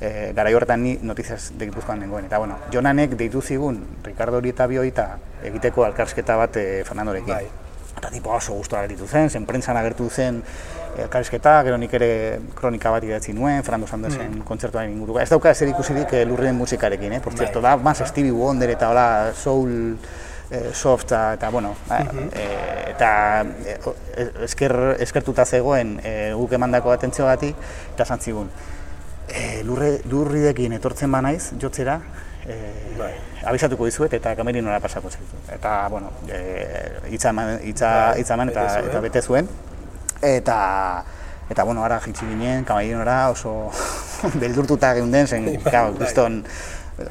e, 0.02 0.34
garai 0.34 0.54
horretan 0.58 0.84
ni 0.84 0.98
notiziaz 1.02 1.52
de 1.54 1.70
Gipuzkoan 1.70 2.00
nengoen. 2.00 2.26
Eta 2.26 2.40
bueno, 2.40 2.58
Jonanek 2.74 3.16
deitu 3.16 3.42
zigun 3.42 3.84
Ricardo 4.04 4.42
hori 4.42 4.50
eta 4.50 4.68
bioita 4.68 5.10
egiteko 5.44 5.86
alkarsketa 5.86 6.38
bat 6.42 6.58
e, 6.58 6.84
Fernandorekin. 6.84 7.36
Bai. 7.36 7.69
Eta 8.00 8.10
tipo 8.10 8.32
oso 8.32 8.56
gustora 8.56 8.86
gelditu 8.86 9.08
zen, 9.08 9.30
zen 9.30 9.46
prentsan 9.46 9.78
agertu 9.78 10.08
zen 10.10 10.40
elkarrizketa, 11.00 11.60
gero 11.68 11.78
nik 11.78 11.94
ere 12.00 12.12
kronika 12.56 12.92
bat 12.92 13.04
idatzi 13.04 13.36
nuen, 13.36 13.62
Fernando 13.64 13.88
Sandersen 13.88 14.40
mm. 14.40 14.46
kontzertuaren 14.48 14.92
inguruko. 14.94 15.20
Ez 15.20 15.30
dauka 15.30 15.54
zer 15.54 15.72
ikusirik 15.74 16.16
eh, 16.16 16.24
lurrien 16.28 16.56
musikarekin, 16.58 17.14
eh? 17.18 17.22
Por 17.24 17.36
bai. 17.36 17.44
cierto, 17.44 17.62
da, 17.62 17.76
mas 17.78 18.02
Stevie 18.08 18.32
Wonder 18.36 18.72
eta 18.74 18.90
hola, 18.90 19.06
soul, 19.36 19.98
eh, 20.50 20.72
soft 20.74 21.12
eta 21.12 21.50
bueno, 21.50 21.76
eh, 21.92 22.92
eta 22.94 23.46
eh, 23.66 24.30
esker, 24.48 24.76
eskertuta 25.00 25.46
zegoen 25.46 26.00
eh, 26.04 26.32
guk 26.36 26.56
emandako 26.58 26.92
atentzio 26.92 27.28
gati 27.30 27.54
eta 27.94 28.06
santzigun. 28.06 28.50
Eh, 29.30 29.62
lurre, 29.64 30.00
lurridekin 30.10 30.74
etortzen 30.80 31.12
ba 31.12 31.22
naiz, 31.22 31.52
jotzera, 31.62 32.00
eh, 32.50 32.96
bai. 32.98 33.14
abisatuko 33.46 33.86
dizuet 33.88 34.14
eta 34.18 34.36
kamerinora 34.36 34.80
pasako 34.84 35.10
zaitu. 35.10 35.40
Eta, 35.54 35.88
bueno, 35.90 36.12
eh, 36.28 37.00
itza, 37.12 37.32
itza, 37.64 37.92
bai, 37.94 38.20
itza 38.22 38.36
eta, 38.44 38.66
eta 38.80 39.00
bete 39.06 39.22
zuen. 39.22 39.48
Eta, 40.22 40.60
eta 41.50 41.64
bueno, 41.64 41.84
ara 41.86 42.00
jitsi 42.04 42.26
ginen, 42.26 42.66
kamerinora 42.66 43.30
oso 43.30 43.72
beldurtuta 44.42 44.94
geunden 44.98 45.28
zen, 45.28 45.48
bai. 45.64 45.94
guston, 45.98 46.44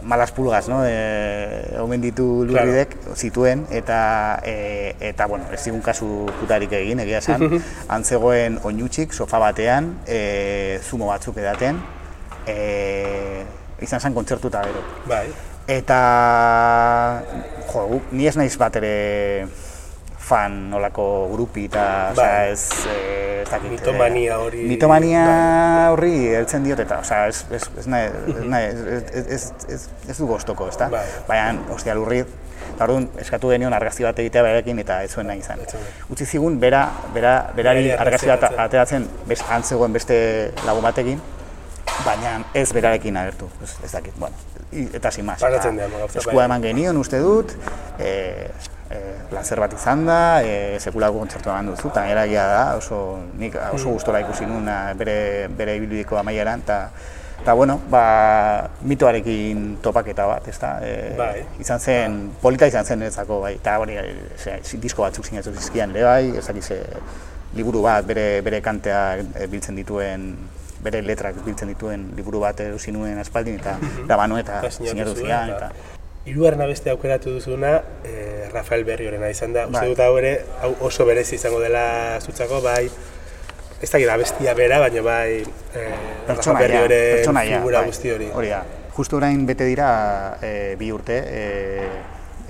malas 0.03 0.33
pulgas, 0.33 0.68
no? 0.68 0.83
Eh, 0.85 1.77
omen 1.81 2.03
ditu 2.03 2.44
lurridek 2.44 2.94
zituen 3.16 3.64
eta 3.72 4.40
e, 4.44 4.94
eta 5.01 5.27
bueno, 5.27 5.46
ez 5.53 5.62
digun 5.64 5.81
kasu 5.83 6.27
putarik 6.40 6.72
egin, 6.77 7.01
egia 7.05 7.22
esan. 7.22 7.61
Antzegoen 7.96 8.59
oinutxik 8.68 9.16
sofa 9.16 9.40
batean, 9.42 9.94
e, 10.07 10.79
zumo 10.85 11.09
batzuk 11.09 11.40
edaten. 11.40 11.81
E, 12.46 13.44
izan 13.85 14.01
zen 14.01 14.14
kontzertuta 14.14 14.62
gero. 14.67 14.83
Bai. 15.09 15.27
Eta 15.69 15.99
jo, 17.73 18.01
ni 18.12 18.29
ez 18.29 18.37
naiz 18.41 18.55
bat 18.61 18.77
ere 18.81 19.47
fan 20.29 20.57
nolako 20.71 21.05
grupi 21.33 21.64
eta 21.69 21.85
bai. 22.17 22.51
ez, 22.53 22.64
eh, 22.88 23.43
ez 23.43 23.49
dakit, 23.49 23.71
mitomania 23.73 24.35
eh, 24.35 24.43
hori 24.45 24.64
mitomania 24.69 25.23
bai. 25.25 25.87
horri 25.93 26.12
heltzen 26.41 26.67
diot 26.67 26.83
eta 26.85 26.99
osea 27.05 27.29
ez 27.31 27.47
ez 27.51 27.62
ez 27.81 27.87
nahi, 27.87 28.11
ez, 28.64 29.25
ez, 29.38 29.47
ez, 29.69 29.87
ez, 30.09 30.19
du 30.19 30.29
gostoko, 30.29 30.69
ezta? 30.69 30.91
Bai. 30.93 31.07
Baina, 31.29 31.57
ostia 31.73 31.97
lurri 31.97 32.23
Orduan 32.79 33.09
eskatu 33.19 33.49
genion 33.51 33.75
argazki 33.75 34.05
bat 34.07 34.19
egitea 34.23 34.43
berekin 34.45 34.79
eta 34.79 35.01
ez 35.03 35.11
zuen 35.11 35.27
nahi 35.27 35.41
izan. 35.43 35.59
Utzi 36.12 36.27
zigun 36.27 36.61
bera, 36.62 36.85
bera, 37.14 37.33
berari 37.57 37.91
argazki 37.91 38.31
bat 38.31 38.45
ateratzen 38.53 39.07
best, 39.27 39.47
antzegoen 39.51 39.97
beste 39.97 40.19
lagun 40.67 40.87
batekin, 40.87 41.19
baina 42.05 42.39
ez 42.55 42.71
berarekin 42.75 43.17
agertu, 43.17 43.49
ez, 43.63 43.73
ez 43.85 43.93
dakit, 43.93 44.17
bueno, 44.19 44.37
eta 44.73 45.11
sin 45.11 45.27
más. 45.27 45.43
Eskua 45.43 46.45
eman 46.45 46.63
genion 46.63 46.97
uste 47.01 47.21
dut, 47.23 47.55
e, 47.99 48.51
e, 48.91 48.99
placer 49.31 49.61
bat 49.61 49.75
izan 49.77 50.05
da, 50.09 50.21
e, 50.43 50.79
sekulako 50.81 51.23
kontzertu 51.23 51.53
eman 51.53 51.71
duzu, 51.73 51.91
eta 51.93 52.07
eragia 52.11 52.47
da, 52.51 52.65
oso, 52.79 53.21
nik 53.39 53.57
oso 53.59 53.89
mm. 53.89 53.95
gustora 53.95 54.23
ikusi 54.25 54.49
nuen 54.49 54.69
bere, 54.99 55.21
bere 55.57 55.79
ibilbidiko 55.81 56.21
amaieran, 56.21 56.67
eta 56.67 56.83
eta 57.39 57.53
bueno, 57.55 57.77
ba, 57.89 58.69
mitoarekin 58.83 59.77
topaketa 59.83 60.27
bat, 60.27 60.49
ezta? 60.51 60.73
E, 60.83 61.15
bai. 61.17 61.45
Izan 61.63 61.79
zen, 61.79 62.17
polita 62.43 62.67
izan 62.67 62.85
zen 62.85 63.07
ezako, 63.07 63.41
bai, 63.47 63.55
eta 63.61 63.77
hori, 63.79 63.97
disko 64.83 65.07
batzuk 65.07 65.29
zinatu 65.31 65.55
zizkian, 65.55 65.95
ere 65.95 66.05
bai, 66.05 66.25
ez 66.37 66.83
liburu 67.57 67.81
bat, 67.87 68.05
bere, 68.05 68.43
bere 68.45 68.61
kantea 68.61 69.23
biltzen 69.49 69.79
dituen 69.79 70.33
bere 70.85 71.03
letrak 71.03 71.38
biltzen 71.45 71.73
dituen 71.73 72.11
liburu 72.17 72.41
bat 72.41 72.61
erosi 72.61 72.93
nuen 72.95 73.19
aspaldin 73.19 73.61
eta 73.61 73.77
grabanu 74.09 74.38
eta 74.38 74.62
sinatu 74.71 75.14
zian 75.14 75.55
eta 75.57 75.71
Hirugarren 76.29 76.61
abeste 76.61 76.91
aukeratu 76.91 77.31
duzuna, 77.38 77.71
eh, 78.05 78.49
Rafael 78.53 78.85
Berriorena 78.85 79.31
izan 79.33 79.55
da. 79.55 79.64
Uste 79.64 79.79
bai. 79.79 79.88
dut 79.88 80.01
hau 80.05 80.19
ere, 80.21 80.33
hau 80.61 80.75
oso 80.85 81.07
berezi 81.09 81.38
izango 81.38 81.61
dela 81.62 82.19
zutzako, 82.21 82.61
bai, 82.61 82.91
ez 83.81 83.91
da 83.91 84.01
abestia 84.12 84.53
bera, 84.59 84.81
baina 84.83 85.03
bai, 85.07 85.41
eh, 85.75 85.95
Rafael 86.29 86.59
Berrioren 86.59 87.41
figura 87.47 87.81
bai. 87.81 87.87
guzti 87.87 88.12
hori. 88.12 88.29
Hori 88.35 88.53
da, 88.53 88.61
justu 88.99 89.17
orain 89.17 89.47
bete 89.47 89.64
dira 89.64 90.38
e, 90.43 90.75
bi 90.79 90.91
urte, 90.93 91.17
e, 91.17 91.88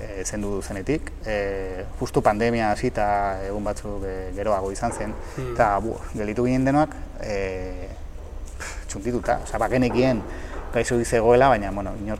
e, 0.01 0.25
zendu 0.25 0.61
zenetik, 0.61 1.11
e, 1.25 1.85
justu 1.99 2.23
pandemia 2.25 2.71
hasi 2.73 2.89
eta 2.89 3.07
egun 3.47 3.63
batzuk 3.63 4.03
geroago 4.35 4.73
izan 4.73 4.91
zen, 4.91 5.13
hmm. 5.37 5.53
eta 5.53 5.71
bu, 5.85 5.95
gelitu 6.15 6.49
ginen 6.49 6.65
denoak, 6.65 6.97
e, 7.21 7.87
txuntituta, 8.89 9.39
oza, 9.45 9.61
bakenekien 9.61 10.21
gaizu 10.73 10.99
dizegoela, 10.99 11.49
baina, 11.53 11.71
bueno, 11.71 11.93
inor, 12.01 12.19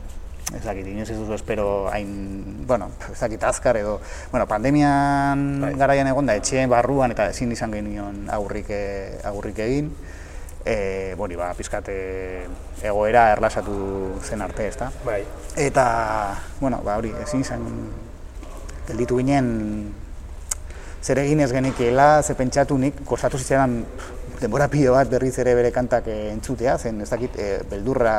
ez 0.54 0.62
dakit, 0.64 0.86
inoz 0.90 1.08
ez 1.10 1.16
duzu 1.18 1.36
espero 1.36 1.88
hain, 1.92 2.64
bueno, 2.66 2.90
ez 3.12 3.18
dakit 3.20 3.42
azkar 3.44 3.78
edo, 3.78 4.00
bueno, 4.32 4.46
pandemian 4.50 5.44
bai. 5.62 5.74
garaian 5.78 6.10
egon 6.10 6.26
da, 6.26 6.34
etxeen 6.38 6.70
barruan 6.70 7.14
eta 7.14 7.28
ezin 7.30 7.52
izan 7.54 7.74
genion 7.74 8.24
aurrik, 8.34 8.72
aurrik 9.30 9.62
egin, 9.66 9.92
e, 10.64 11.14
bori, 11.18 11.38
ba, 11.38 11.52
pizkate 11.58 11.96
egoera 12.82 13.30
erlasatu 13.36 14.18
zen 14.26 14.42
arte, 14.42 14.66
ezta? 14.68 14.90
Bai. 15.06 15.22
Eta, 15.56 15.86
bueno, 16.60 16.82
ba, 16.86 16.98
hori, 16.98 17.14
ezin 17.22 17.44
zen, 17.44 17.66
gelditu 18.88 19.20
ginen, 19.22 19.50
zer 21.00 21.22
egin 21.22 21.40
ez 21.40 21.52
genekiela, 21.52 22.22
ze 22.22 22.34
pentsatu 22.34 22.76
nik, 22.78 23.04
kostatu 23.06 23.38
zitzen 23.38 23.84
denbora 24.40 24.68
pio 24.72 24.94
bat 24.96 25.10
berriz 25.10 25.34
ere 25.42 25.54
bere 25.54 25.70
kantak 25.72 26.08
entzutea, 26.10 26.78
zen 26.78 27.00
ez 27.04 27.08
dakit, 27.10 27.36
e, 27.36 27.60
beldurra, 27.70 28.14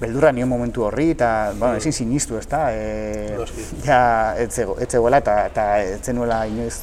beldurra 0.00 0.32
nion 0.32 0.48
momentu 0.48 0.86
horri, 0.88 1.10
eta, 1.14 1.52
bueno, 1.58 1.76
ezin 1.78 1.92
sinistu, 1.92 2.38
ez 2.40 2.46
da, 2.48 2.64
e, 2.72 3.36
ja, 3.84 4.00
ez 4.40 4.50
zegoela, 4.88 5.20
eta, 5.22 5.36
eta 5.52 5.66
ez 5.84 6.00
zenuela 6.02 6.42
inoiz, 6.48 6.82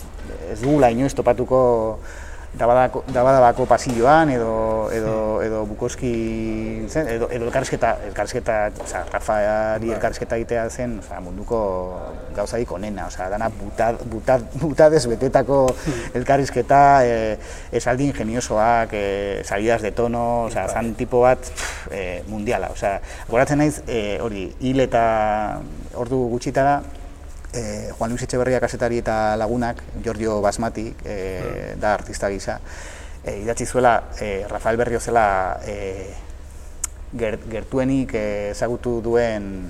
ez 0.52 0.60
dugula 0.62 0.92
inoiz 0.94 1.14
topatuko, 1.18 1.62
dabadako, 2.58 3.04
dabadabako 3.14 3.66
pasilloan 3.70 4.30
edo 4.34 4.90
edo 4.92 5.42
edo 5.46 5.66
Bukoski 5.70 6.14
zen 6.90 7.08
edo 7.08 7.30
edo 7.30 7.46
elkarrizketa 7.46 7.92
elkarrizketa, 8.10 8.56
osea 8.84 9.04
Rafaari 9.12 9.88
bai. 9.88 9.96
elkarrizketa 9.96 10.40
egitea 10.42 10.66
zen, 10.70 10.98
osea 11.04 11.20
munduko 11.22 11.60
gauzaik 12.36 12.72
onena, 12.72 13.06
osea 13.08 13.30
dana 13.30 13.50
butad 13.54 14.02
butad 14.10 14.46
butades 14.62 15.06
betetako 15.08 15.68
hmm. 15.70 16.18
elkarrizketa 16.22 16.82
eh 17.06 17.38
esaldi 17.72 18.10
ingeniosoak, 18.10 18.94
eh 18.94 19.42
salidas 19.46 19.82
de 19.82 19.92
tono, 19.92 20.46
osea 20.50 20.66
bai. 20.66 20.74
zan 20.74 20.94
tipo 20.96 21.22
bat 21.22 21.52
eh 21.92 22.24
mundiala, 22.28 22.74
osea 22.74 23.00
goratzen 23.30 23.62
naiz 23.62 23.84
eh 23.88 24.18
hori 24.22 24.50
hil 24.60 24.80
eta 24.80 25.60
ordu 25.96 26.28
gutxitara 26.34 26.82
e, 27.54 27.92
Juan 27.98 28.12
Luis 28.12 28.24
Etxeberria 28.24 28.60
kasetari 28.60 29.00
eta 29.02 29.36
lagunak, 29.38 29.82
Giorgio 30.04 30.40
Basmati, 30.42 30.94
e, 31.06 31.76
da 31.80 31.94
artista 31.94 32.30
gisa, 32.30 32.60
e, 33.24 33.40
idatzi 33.44 33.66
zuela 33.66 34.10
e, 34.20 34.46
Rafael 34.48 34.78
Berrio 34.78 35.00
zela 35.00 35.60
e, 35.66 36.14
gertuenik 37.18 38.14
ezagutu 38.14 39.00
duen 39.02 39.66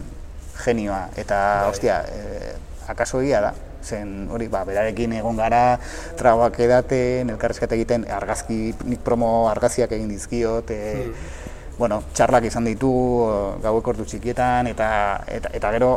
genioa, 0.60 1.08
eta, 1.16 1.40
bai. 1.64 1.72
ostia, 1.72 2.04
e, 2.04 2.56
akaso 2.92 3.22
egia 3.24 3.42
da, 3.42 3.54
zen 3.84 4.28
hori, 4.30 4.50
ba, 4.52 4.66
berarekin 4.68 5.14
egon 5.22 5.40
gara, 5.40 5.80
trauak 6.20 6.60
edaten, 6.60 7.32
elkarrezketa 7.32 7.78
egiten, 7.80 8.04
argazki, 8.12 8.74
nik 8.84 9.06
promo 9.06 9.48
argaziak 9.50 9.96
egin 9.96 10.12
dizkiot, 10.12 10.76
e, 10.76 10.94
hmm. 11.00 11.80
bueno, 11.80 12.04
txarlak 12.12 12.50
izan 12.52 12.68
ditu, 12.68 12.92
gauek 13.64 13.88
ordu 13.88 14.04
txikietan, 14.04 14.68
eta, 14.68 14.90
eta, 15.32 15.56
eta 15.56 15.72
gero, 15.78 15.94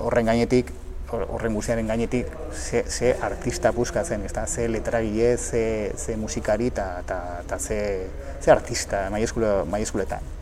horren 0.00 0.32
gainetik, 0.32 0.72
horren 1.10 1.54
guztiaren 1.54 1.86
gainetik 1.86 2.30
ze, 2.52 2.84
ze 2.88 3.16
artista 3.20 3.72
buskatzen, 3.72 4.24
ez 4.24 4.32
da, 4.32 4.46
ze 4.46 4.68
letragile, 4.68 5.36
ze, 5.36 5.92
ze 5.96 6.16
musikari 6.16 6.66
eta 6.66 7.58
ze, 7.58 8.06
ze 8.40 8.50
artista 8.50 9.08
maieskuletan. 9.10 10.34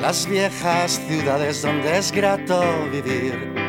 Las 0.00 0.24
viejas 0.28 1.00
ciudades 1.08 1.62
donde 1.62 1.98
es 1.98 2.12
grato 2.12 2.62
vivir 2.92 3.65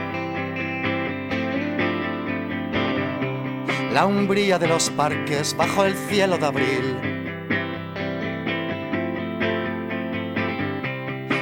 la 3.98 4.06
umbría 4.06 4.60
de 4.60 4.68
los 4.68 4.92
parques 4.92 5.58
bajo 5.58 5.84
el 5.84 5.96
cielo 5.96 6.38
de 6.38 6.46
abril. 6.46 6.88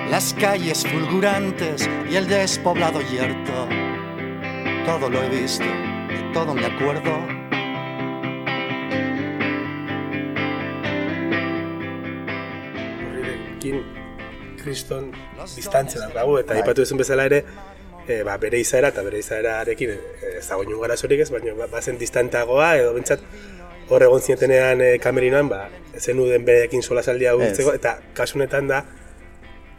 Las 0.10 0.34
calles 0.34 0.88
fulgurantes 0.88 1.90
y 2.10 2.16
el 2.16 2.30
despoblado 2.30 3.02
yerto. 3.02 3.68
Todo 4.86 5.10
lo 5.10 5.22
he 5.22 5.30
visto, 5.42 5.66
todo 6.34 6.54
me 6.54 6.66
acuerdo. 6.66 7.12
kriston 14.64 15.12
distantzia 15.56 16.08
dago 16.14 16.40
eta 16.40 16.56
aipatu 16.56 16.82
ezun 16.82 16.98
bezala 16.98 17.26
ere 17.30 17.44
e, 18.08 18.22
ba, 18.24 18.38
bere 18.42 18.60
izaera 18.60 18.92
eta 18.94 19.04
bere 19.06 19.20
izaerarekin 19.24 19.94
e, 19.96 20.00
ez 20.40 20.46
dago 20.48 20.66
inun 20.66 20.82
gara 20.82 20.98
zorik 20.98 21.24
ez, 21.26 21.30
baina 21.34 21.56
ba, 21.58 21.68
bazen 21.72 21.98
distantagoa 22.02 22.76
edo 22.82 22.94
bentsat 22.98 23.24
hor 23.90 24.04
egon 24.04 24.22
zinetenean 24.22 24.82
e, 24.82 24.92
kamerinoan, 25.02 25.50
ba, 25.50 25.66
zen 25.98 26.20
uden 26.20 26.46
berekin 26.46 26.84
sola 26.84 27.04
saldia 27.04 27.36
guzteko, 27.38 27.76
eta 27.78 27.98
kasunetan 28.18 28.70
da, 28.72 28.84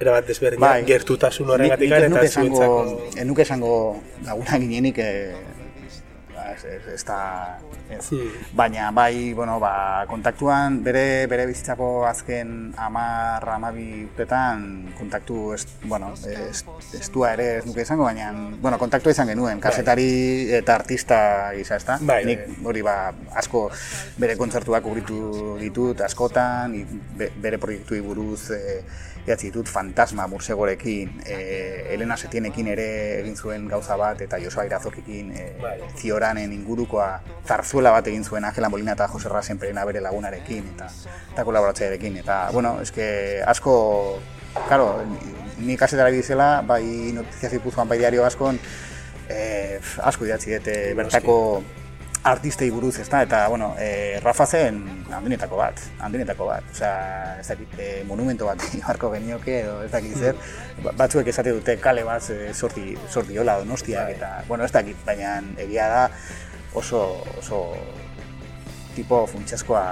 era 0.01 0.13
bat 0.13 0.59
bai, 0.61 0.83
gertutasun 0.85 1.51
horregatik 1.51 1.93
eta 1.97 2.25
zuentzako. 2.29 2.81
Enuke 3.23 3.47
esango 3.47 3.75
laguna 4.27 4.59
ginenik, 4.61 4.99
e, 4.99 5.33
ez, 6.55 7.05
da 7.05 7.59
ez. 7.91 8.11
Hmm. 8.11 8.31
baina 8.57 8.91
bai 8.93 9.33
bueno, 9.35 9.59
ba, 9.61 10.05
kontaktuan 10.09 10.83
bere 10.85 11.27
bere 11.31 11.47
bizitzako 11.47 12.07
azken 12.07 12.73
10 12.77 13.45
12 13.45 14.05
urtetan 14.11 14.65
kontaktu 14.99 15.53
ez 15.55 15.67
bueno 15.85 16.13
ez, 16.15 16.65
ez 16.95 17.11
ere 17.33 17.49
ez 17.59 17.67
nuke 17.67 17.83
izango 17.83 18.05
baina 18.05 18.33
bueno 18.61 18.79
kontaktua 18.79 19.13
izan 19.13 19.29
genuen 19.29 19.59
bai. 19.59 19.65
kasetari 19.69 20.53
eta 20.61 20.75
artista 20.75 21.53
gisa 21.57 21.77
ezta 21.77 21.99
bai, 22.01 22.25
nik 22.25 22.47
hori 22.65 22.83
ba 22.83 23.13
asko 23.35 23.71
bere 24.19 24.37
kontzertuak 24.37 24.83
kubritu 24.83 25.57
ditut 25.61 26.01
askotan 26.01 26.75
bere 27.17 27.59
proiektuei 27.59 28.01
buruz 28.01 28.51
e, 28.51 28.83
idatzi 29.27 29.51
ditut 29.51 29.67
fantasma 29.67 30.29
mursegorekin, 30.31 31.21
e, 31.27 31.37
Elena 31.95 32.17
Setienekin 32.17 32.69
ere 32.71 32.87
egin 33.21 33.35
zuen 33.37 33.67
gauza 33.69 33.97
bat, 33.99 34.21
eta 34.23 34.39
Josoa 34.39 34.67
Irazokikin 34.69 35.33
e, 35.35 35.47
zioranen 35.99 36.53
ingurukoa 36.55 37.09
zarzuela 37.47 37.91
bat 37.91 38.07
egin 38.07 38.25
zuen 38.25 38.47
Angela 38.47 38.71
Molina 38.71 38.95
eta 38.95 39.09
Jose 39.11 39.33
Rasen 39.33 39.59
perena 39.59 39.85
bere 39.89 40.01
lagunarekin, 40.05 40.71
eta, 40.77 40.91
eta 41.33 41.45
kolaboratzearekin. 41.49 42.21
Eta, 42.23 42.39
bueno, 42.55 42.77
eske 42.83 43.09
asko, 43.47 43.75
claro, 44.69 44.93
ni 45.59 45.77
kasetara 45.77 46.15
bizela, 46.15 46.63
bai 46.67 46.85
notizia 47.17 47.51
zipuzkoan, 47.51 47.91
bai 47.91 47.99
diario 47.99 48.25
askon, 48.25 48.61
e, 49.29 49.81
asko 50.07 50.31
idatzi 50.31 50.55
dute 50.55 50.79
bertako 50.95 51.37
artistei 52.27 52.71
buruz, 52.71 52.99
ezta? 52.99 53.23
Eta, 53.23 53.47
bueno, 53.49 53.75
e, 53.79 54.19
Rafa 54.21 54.47
zen 54.47 54.81
handinetako 55.15 55.61
bat, 55.61 55.81
handinetako 56.03 56.49
bat. 56.51 56.65
Osea, 56.73 57.37
ez 57.41 57.47
dakit, 57.47 57.77
e, 57.79 57.91
monumento 58.09 58.49
bat 58.49 58.63
harko 58.91 59.13
genioke, 59.15 59.61
edo 59.63 59.77
ez 59.85 59.91
dakit 59.93 60.17
zer, 60.19 60.41
ba, 60.83 60.95
batzuek 61.05 61.31
esate 61.31 61.55
dute 61.55 61.77
kale 61.83 62.03
bat 62.07 62.27
e, 62.35 62.51
sorti, 62.55 62.97
sorti 63.09 63.39
hola 63.39 63.61
donostiak, 63.63 64.11
bai. 64.11 64.17
eta, 64.19 64.33
bueno, 64.49 64.67
ez 64.67 64.75
dakit, 64.75 64.99
baina 65.07 65.39
egia 65.63 65.87
da 65.93 66.03
oso, 66.75 67.05
oso 67.39 67.63
tipo 68.97 69.23
funtsezkoa, 69.31 69.87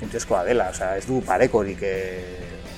funtsezkoa 0.00 0.44
dela, 0.44 0.68
osea, 0.74 0.96
ez 1.00 1.06
du 1.08 1.22
parekorik 1.24 1.82
e, 1.88 1.96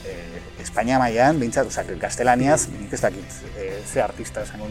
e, 0.07 0.17
Espainia 0.63 1.01
mailan, 1.03 1.43
bintzat, 1.43 1.67
osea, 1.67 1.99
gaztelaniaz, 2.01 2.69
nik 2.79 2.95
ez 2.95 3.03
dakit, 3.03 3.43
e, 3.59 3.73
ze 3.83 4.07
artista 4.07 4.47
esango 4.47 4.71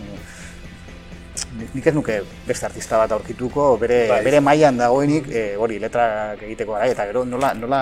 nik 1.53 1.87
ez 1.87 1.93
nuke 1.95 2.19
beste 2.47 2.67
artista 2.67 2.99
bat 3.01 3.11
aurkituko, 3.15 3.73
bere, 3.81 4.03
bai. 4.09 4.21
bere 4.25 4.41
mailan 4.43 4.79
dagoenik, 4.81 5.29
e, 5.29 5.43
hori, 5.59 5.79
letrak 5.81 6.41
egiteko 6.47 6.77
gara, 6.77 6.89
eta 6.91 7.05
gero 7.09 7.23
nola, 7.25 7.53
nola, 7.57 7.81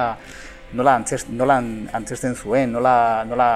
nola, 0.73 0.95
antzest, 0.99 1.31
nola 1.35 1.59
antzesten 1.99 2.35
zuen, 2.35 2.71
nola, 2.75 2.95
nola, 3.27 3.49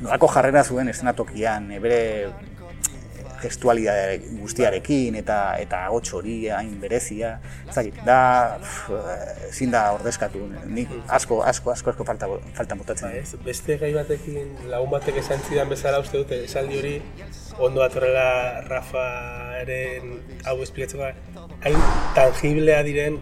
nolako 0.00 0.30
jarrera 0.36 0.64
zuen 0.64 0.88
estenatokian, 0.92 1.70
e, 1.72 1.80
bere 1.82 2.00
gestualidade 3.42 4.18
guztiarekin 4.40 5.18
eta 5.20 5.38
eta 5.62 5.84
hots 5.92 6.12
hori 6.16 6.36
hain 6.54 6.74
berezia. 6.80 7.36
Ez 7.68 7.74
dakit 7.76 8.00
da 8.06 8.18
ezin 9.48 9.72
da 9.74 9.84
ordezkatu. 9.96 10.44
Nik 10.66 10.92
asko 11.06 11.40
asko 11.42 11.72
asko 11.74 11.94
asko 11.94 12.06
falta 12.08 12.28
falta 12.58 12.78
motatzen 12.78 13.10
ba, 13.10 13.22
ez, 13.22 13.34
beste 13.44 13.78
gai 13.80 13.92
batekin 13.96 14.54
lagun 14.72 14.92
batek 14.96 15.22
esan 15.22 15.42
zidan 15.48 15.70
bezala 15.72 16.02
uste 16.04 16.22
dute 16.22 16.42
esaldi 16.44 16.78
hori 16.82 16.94
ondo 17.58 17.82
atorrela 17.82 18.28
Rafaren 18.68 20.14
hau 20.46 20.60
esplikatzeko 20.62 21.10
hain 21.64 21.82
tangiblea 22.14 22.82
diren 22.86 23.18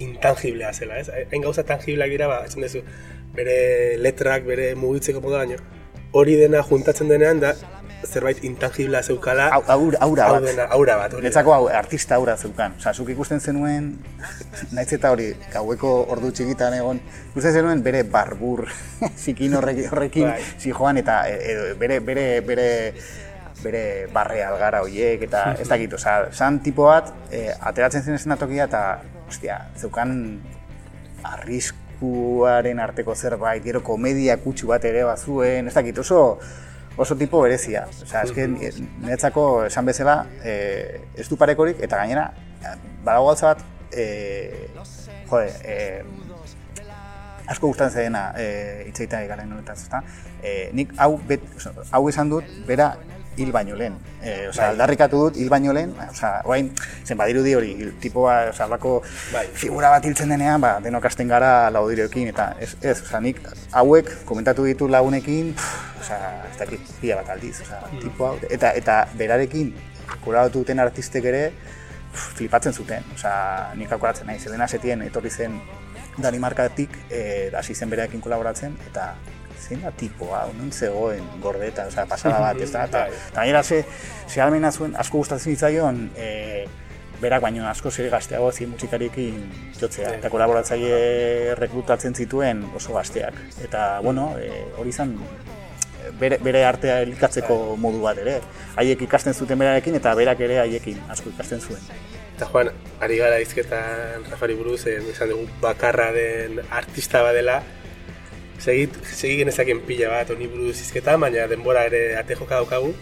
intangiblea 0.00 0.72
zela, 0.72 0.98
ez? 0.98 1.10
Hain 1.10 1.42
gauza 1.44 1.64
tangibleak 1.66 2.10
dira, 2.14 2.28
ba, 2.30 2.40
esan 2.48 2.64
duzu, 2.64 2.82
bere 3.36 3.98
letrak, 4.00 4.46
bere 4.48 4.72
mugitzeko 4.78 5.20
moda 5.24 5.42
baino, 5.44 5.60
hori 6.16 6.36
dena 6.40 6.62
juntatzen 6.66 7.10
denean 7.12 7.42
da, 7.42 7.52
zerbait 8.10 8.42
intangiblea 8.44 9.02
zeukala 9.02 9.48
aura, 9.54 9.98
aura 10.00 10.28
bat. 10.34 10.48
Aura 10.70 10.96
bat 11.00 11.14
Netzako 11.22 11.54
artista 11.68 12.16
aura 12.18 12.36
zeukan. 12.36 12.74
Osa, 12.78 12.92
zuk 12.94 13.08
ikusten 13.14 13.40
zenuen, 13.40 13.92
nahiz 14.74 14.92
eta 14.96 15.12
hori, 15.14 15.30
gaueko 15.52 15.92
ordu 16.14 16.32
txikitan 16.34 16.76
egon, 16.80 17.00
ikusten 17.30 17.56
zenuen 17.60 17.82
bere 17.86 18.02
barbur 18.02 18.66
zikin 19.24 19.56
horrekin, 19.58 19.90
horrekin 19.92 20.30
bai. 20.32 20.40
joan 20.66 21.00
eta 21.00 21.22
e, 21.30 21.56
bere, 21.80 22.00
bere, 22.04 22.26
bere, 22.46 22.70
bere 23.62 23.84
barre 24.12 24.42
algara 24.44 24.82
horiek 24.84 25.22
eta 25.28 25.44
ez 25.60 25.68
dakit, 25.68 25.94
oza, 25.98 26.32
san 26.32 26.60
tipo 26.64 26.88
bat, 26.88 27.12
e, 27.30 27.48
ateratzen 27.52 28.02
zen 28.02 28.18
ezen 28.18 28.36
atokia 28.36 28.66
eta, 28.70 28.84
ostia, 29.28 29.60
zeukan 29.78 30.16
arriskuaren 31.30 32.80
arteko 32.80 33.14
zerbait, 33.14 33.62
gero 33.64 33.84
komedia 33.84 34.38
kutsu 34.40 34.72
bat 34.72 34.84
ere 34.88 35.04
bazuen, 35.04 35.68
ez 35.68 35.76
dakit, 35.76 36.00
oso, 36.02 36.38
oso 37.00 37.16
tipo 37.16 37.40
berezia. 37.40 37.86
Osea, 38.04 38.22
eske 38.28 38.46
niretzako 38.50 39.44
esan 39.64 39.86
bezala, 39.88 40.16
eh, 40.44 41.00
ez 41.16 41.28
du 41.30 41.38
parekorik 41.40 41.80
eta 41.80 42.02
gainera 42.02 42.30
badago 43.04 43.30
gauza 43.30 43.54
bat 43.54 43.62
eh, 43.92 44.68
jode, 45.30 45.52
eh, 45.64 46.02
asko 47.50 47.70
gustatzen 47.70 48.02
zaidana 48.02 48.24
eh 48.38 48.84
hitzeita 48.86 49.22
garen 49.26 49.52
honetaz, 49.52 49.78
ezta? 49.82 50.02
Eh, 50.42 50.68
nik 50.76 50.92
hau 50.98 51.14
bet, 51.28 51.46
hau 51.90 52.02
esan 52.08 52.30
dut 52.30 52.52
bera 52.68 52.92
hil 53.36 53.52
baino 53.52 53.76
lehen. 53.76 53.96
E, 54.20 54.48
osea, 54.48 54.64
bai. 54.64 54.70
aldarrikatu 54.74 55.20
dut 55.24 55.38
hil 55.40 55.50
baino 55.52 55.72
lehen, 55.76 55.92
osea, 56.08 56.40
orain 56.44 56.70
zen 57.04 57.18
badirudi 57.18 57.54
hori, 57.56 57.70
tipoa, 58.02 58.36
osea, 58.50 58.66
bako 58.70 58.96
bai. 59.32 59.46
figura 59.62 59.92
bat 59.94 60.04
hiltzen 60.04 60.32
denean, 60.34 60.60
ba, 60.60 60.74
denok 60.84 61.06
hasten 61.10 61.30
gara 61.30 61.70
laudirekin 61.74 62.30
eta 62.32 62.50
ez, 62.60 62.72
ez, 62.82 62.98
osea, 63.06 63.22
nik 63.24 63.40
hauek 63.80 64.12
komentatu 64.28 64.66
ditu 64.68 64.88
lagunekin, 64.90 65.54
osea, 66.00 66.30
ez 66.50 66.56
dakit 66.58 66.94
pila 67.00 67.20
bat 67.22 67.34
aldiz, 67.36 67.56
osea, 67.64 67.82
mm. 67.86 68.02
tipo 68.04 68.28
hau, 68.28 68.36
eta, 68.50 68.74
eta 68.82 69.02
berarekin 69.18 69.72
kolaboratu 70.20 70.64
duten 70.64 70.82
artistek 70.82 71.30
ere, 71.32 71.44
flipatzen 72.12 72.74
zuten, 72.74 73.06
osea, 73.14 73.36
nik 73.78 73.88
kalkulatzen 73.92 74.28
nahi, 74.28 74.42
zedena 74.42 74.68
setien 74.68 75.06
etorri 75.06 75.30
zen 75.30 75.60
Danimarkatik, 76.20 76.96
eh, 77.08 77.50
hasi 77.56 77.74
zen 77.74 77.90
berarekin 77.90 78.20
kolaboratzen, 78.20 78.74
eta 78.90 79.14
zein 79.70 79.82
da 79.86 79.94
tipoa, 79.94 80.44
non 80.58 80.72
zegoen 80.74 81.24
gordeta, 81.42 81.86
osea, 81.86 82.06
pasada 82.10 82.42
bat, 82.48 82.60
ez 82.60 82.70
da, 82.74 82.84
eta 82.90 83.06
bai. 83.06 83.22
gainera 83.38 83.62
ze, 83.62 83.84
ze 84.28 84.42
almena 84.42 84.72
zuen, 84.72 84.96
asko 84.98 85.22
gustatzen 85.22 85.54
zitzaion, 85.54 86.08
e, 86.18 86.66
berak 87.20 87.42
baino 87.44 87.66
asko 87.68 87.90
zire 87.92 88.08
gazteago 88.10 88.50
zi 88.50 88.66
musikariekin 88.66 89.40
jotzea, 89.78 90.14
eta 90.18 90.30
kolaboratzaile 90.32 91.54
rekrutatzen 91.58 92.16
zituen 92.16 92.64
oso 92.74 92.96
gazteak. 92.96 93.36
Eta, 93.64 94.00
bueno, 94.04 94.32
e, 94.40 94.64
hori 94.80 94.94
izan 94.94 95.18
bere, 96.20 96.38
bere 96.42 96.64
artea 96.64 97.00
elikatzeko 97.04 97.58
bai. 97.72 97.80
modu 97.84 98.00
bat 98.06 98.20
ere. 98.22 98.38
Haiek 98.80 99.04
ikasten 99.06 99.36
zuten 99.36 99.60
berarekin 99.60 99.98
eta 100.00 100.14
berak 100.16 100.40
ere 100.46 100.62
haiekin 100.64 101.02
asko 101.12 101.32
ikasten 101.34 101.60
zuen. 101.60 101.84
Eta 102.36 102.48
Juan, 102.48 102.70
ari 103.04 103.18
gara 103.20 103.36
izketan 103.42 104.24
Rafari 104.30 104.56
buruz, 104.56 104.86
eh, 104.88 104.96
esan 105.12 105.28
dugu 105.28 105.44
bakarra 105.60 106.08
den 106.16 106.62
artista 106.72 107.20
badela, 107.26 107.60
segit, 108.60 108.96
segi 109.08 109.40
genezaken 109.40 109.80
pila 109.88 110.10
bat 110.12 110.30
honi 110.34 110.48
buruz 110.50 110.76
izketa, 110.80 111.16
baina 111.16 111.46
denbora 111.50 111.86
ere 111.88 112.16
ate 112.20 112.36
joka 112.38 112.60
daukagu, 112.60 112.92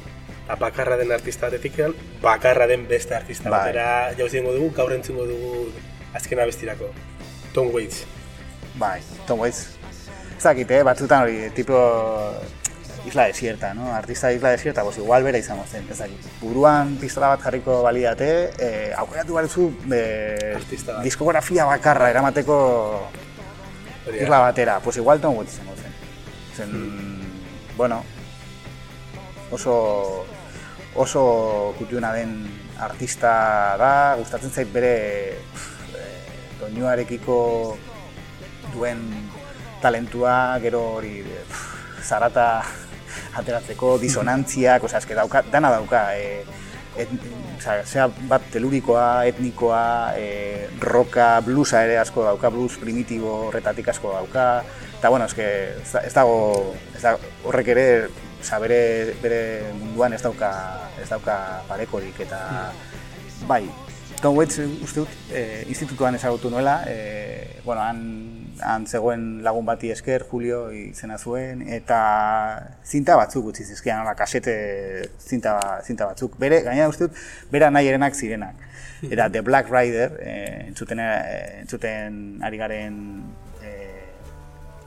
bakarra 0.57 0.97
den 0.97 1.13
artista 1.13 1.49
batetik 1.51 1.77
bakarra 2.23 2.67
den 2.67 2.87
beste 2.89 3.15
artista 3.15 3.51
bai. 3.51 3.59
batera 3.59 4.15
jauzien 4.17 4.45
dugu, 4.45 4.71
gaur 4.75 4.93
entzungo 4.93 5.27
dugu 5.27 5.73
azkena 6.15 6.47
bestirako. 6.47 6.93
Tom 7.53 7.75
Waits. 7.75 8.05
Bai, 8.79 9.01
Tom 9.27 9.41
Waits. 9.41 9.67
Zakit, 10.41 10.71
eh, 10.71 10.83
batzutan 10.83 11.23
hori, 11.25 11.51
tipo 11.51 11.77
isla 13.07 13.27
desierta, 13.27 13.75
no? 13.75 13.93
Artista 13.93 14.29
de 14.29 14.37
isla 14.37 14.51
desierta, 14.51 14.85
pues 14.85 14.99
igual 14.99 15.25
bera 15.25 15.39
izango 15.39 15.65
zen, 15.67 15.87
ez 15.91 15.99
dakit. 15.99 16.27
Buruan 16.41 16.97
pistola 16.97 17.29
bat 17.29 17.41
jarriko 17.41 17.83
baliate, 17.83 18.51
eh, 18.59 18.93
aukeratu 18.97 19.35
barezu, 19.35 19.73
eh, 19.93 20.57
diskografia 21.03 21.65
bakarra 21.65 22.11
eramateko 22.11 23.11
Isla 24.15 24.39
batera, 24.39 24.81
pues 24.81 24.97
igual 24.97 25.21
Tom 25.21 25.37
Waits 25.37 25.55
izango 25.55 25.75
zen. 25.77 25.93
Zen, 26.57 26.71
hmm. 26.73 27.77
bueno, 27.77 28.05
oso, 29.51 30.27
oso 30.95 31.75
kutiuna 31.79 32.13
den 32.13 32.49
artista 32.79 33.77
da, 33.79 34.17
gustatzen 34.19 34.51
zait 34.51 34.73
bere 34.73 34.95
eh, 35.33 36.27
doinuarekiko 36.61 37.77
duen 38.73 39.03
talentua, 39.83 40.59
gero 40.63 40.83
hori 40.99 41.23
zarata 42.03 42.63
ateratzeko, 43.39 43.97
disonantziak, 44.03 44.85
osea, 44.85 45.03
eske 45.03 45.17
dauka, 45.19 45.43
dana 45.53 45.71
dauka, 45.75 46.03
eh, 46.17 46.45
et, 46.99 47.09
sea, 47.61 48.07
bat 48.31 48.45
telurikoa, 48.53 49.25
etnikoa, 49.31 50.15
e, 50.19 50.69
roka, 50.81 51.39
bluesa 51.47 51.83
ere 51.87 51.99
asko 52.03 52.25
dauka, 52.27 52.51
blues 52.55 52.79
primitibo 52.81 53.35
horretatik 53.49 53.89
asko 53.95 54.13
dauka. 54.17 54.49
Eta, 54.99 55.11
bueno, 55.11 55.29
eske, 55.31 55.47
ez 55.79 56.15
dago, 56.15 56.75
ez 56.97 57.03
dago, 57.03 57.21
horrek 57.47 57.73
ere, 57.75 57.87
oza, 58.41 58.59
bere, 58.63 58.81
bere 59.23 59.43
munduan 59.79 60.17
ez 60.17 60.23
dauka, 60.23 60.51
ez 61.03 61.09
dauka 61.11 61.39
parekorik, 61.69 62.19
eta, 62.27 62.41
bai, 63.47 63.65
Tom 64.19 64.35
Waits 64.35 64.59
uste 64.83 65.05
dut, 65.05 65.19
e, 65.31 65.65
institutuan 65.71 66.19
ezagutu 66.19 66.51
nuela, 66.51 66.81
e, 66.91 67.61
bueno, 67.65 67.83
han, 67.83 68.48
han 68.63 68.87
zegoen 68.87 69.43
lagun 69.45 69.67
bati 69.67 69.91
esker, 69.93 70.25
Julio 70.31 70.69
izena 70.75 71.19
zuen, 71.19 71.63
eta 71.69 71.99
zinta 72.85 73.17
batzuk 73.19 73.51
utzi 73.53 73.65
zizkian, 73.65 74.03
hola, 74.03 74.15
kasete 74.19 74.55
zinta, 75.19 75.59
zinta 75.85 76.09
batzuk. 76.11 76.39
Bere, 76.41 76.63
gaina 76.67 76.89
uste 76.91 77.09
dut, 77.09 77.21
bera 77.53 77.71
nahi 77.71 77.91
erenak 77.91 78.17
zirenak. 78.17 78.65
Eta 79.13 79.29
The 79.31 79.43
Black 79.47 79.71
Rider, 79.71 80.17
e, 80.19 80.33
entzuten, 80.69 81.01
e, 81.01 81.11
entzuten 81.61 82.41
ari 82.43 82.59
garen 82.59 82.97
e, 83.63 83.75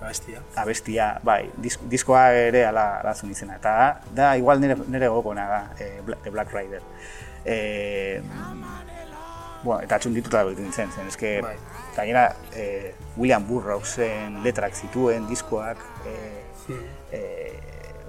abestia. 0.02 0.42
abestia, 0.60 1.08
bai, 1.24 1.46
diskoa 1.92 2.26
ere 2.36 2.66
ala, 2.68 3.00
ala 3.00 3.16
zun 3.16 3.32
izena. 3.32 3.56
Eta 3.62 3.76
da, 4.16 4.34
igual 4.38 4.60
nire, 4.64 4.76
nire 4.88 5.12
gogona 5.14 5.48
da, 5.48 5.62
e, 5.80 6.02
The 6.24 6.30
Black 6.30 6.54
Rider. 6.54 6.84
E, 7.46 8.22
bueno, 9.64 9.80
eta 9.82 9.98
dituta 10.10 10.44
da 10.44 10.56
zen, 10.72 10.92
zen, 10.92 11.08
eske, 11.08 11.40
bai. 11.46 11.56
Gainera, 11.96 12.36
eh, 12.56 12.94
William 13.18 13.44
Burroughsen 13.48 14.42
letrak 14.44 14.76
zituen, 14.76 15.28
diskoak, 15.28 15.78
eh, 16.06 16.44
hmm. 16.68 16.86
eh, 17.12 17.60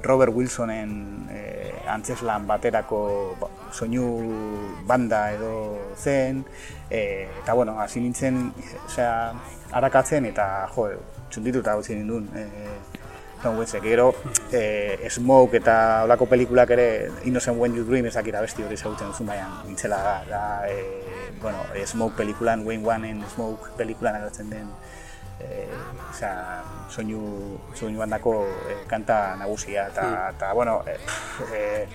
Robert 0.02 0.34
Wilsonen 0.34 1.28
eh, 1.30 1.70
antzeslan 1.86 2.46
baterako 2.46 3.02
ba, 3.40 3.48
soinu 3.72 4.06
banda 4.86 5.30
edo 5.32 5.78
zen, 5.96 6.44
eh, 6.90 7.28
eta 7.42 7.54
bueno, 7.54 7.78
hasi 7.80 8.02
nintzen, 8.02 8.50
osea, 8.86 9.32
harakatzen 9.70 10.26
eta, 10.26 10.66
jo, 10.74 10.88
txundituta 11.30 11.76
hau 11.76 11.84
nindun, 11.88 12.28
eh, 12.34 12.78
Tom 13.42 13.58
Waits, 13.58 13.74
gero 13.82 14.14
eh, 14.52 15.08
Smoke 15.10 15.58
eta 15.58 16.04
olako 16.06 16.28
pelikulak 16.30 16.70
ere 16.70 17.10
Innocent 17.24 17.58
When 17.58 17.74
You 17.74 17.84
Dream 17.84 18.06
ezakira 18.06 18.40
besti 18.40 18.62
hori 18.62 18.76
zautzen 18.76 19.10
duzun 19.10 19.26
baian 19.26 19.50
nintzela 19.66 19.98
da, 19.98 20.16
da 20.28 20.42
eh, 20.70 21.32
bueno, 21.42 21.58
eh, 21.74 21.86
Smoke 21.86 22.16
pelikulan, 22.16 22.64
Wayne 22.66 22.86
One 22.86 23.10
en 23.10 23.24
Smoke 23.34 23.74
pelikulan 23.76 24.20
agertzen 24.20 24.50
den 24.50 24.70
eh, 25.40 25.68
sea, 26.14 26.62
soinu, 26.88 27.58
soinu 27.74 28.02
handako 28.02 28.46
eh, 28.70 28.78
kanta 28.86 29.34
nagusia 29.36 29.88
eta, 29.90 30.06
mm. 30.06 30.36
eta 30.36 30.52
bueno, 30.52 30.82
eh, 30.86 30.98
eh, 31.52 31.88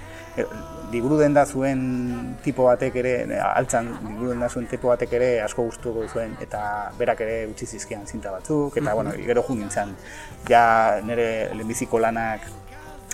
liburu 0.91 1.17
den 1.19 1.33
da 1.33 1.45
zuen 1.45 2.37
tipo 2.43 2.67
batek 2.67 2.95
ere, 3.01 3.13
altzan 3.43 3.89
liburu 4.05 4.29
den 4.31 4.43
da 4.43 4.49
zuen 4.49 4.67
tipo 4.71 4.91
batek 4.93 5.17
ere 5.19 5.31
asko 5.43 5.67
gustuko 5.67 6.05
zuen 6.07 6.37
eta 6.43 6.61
berak 6.99 7.25
ere 7.25 7.41
utzi 7.51 7.65
zizkian 7.65 8.07
zinta 8.07 8.31
batzuk 8.31 8.77
eta 8.77 8.93
bueno, 8.93 9.11
gero 9.17 9.43
jun 9.47 9.59
nintzen. 9.63 9.95
Ja 10.49 11.01
nire 11.03 11.27
lehenbiziko 11.53 11.99
lanak 11.99 12.47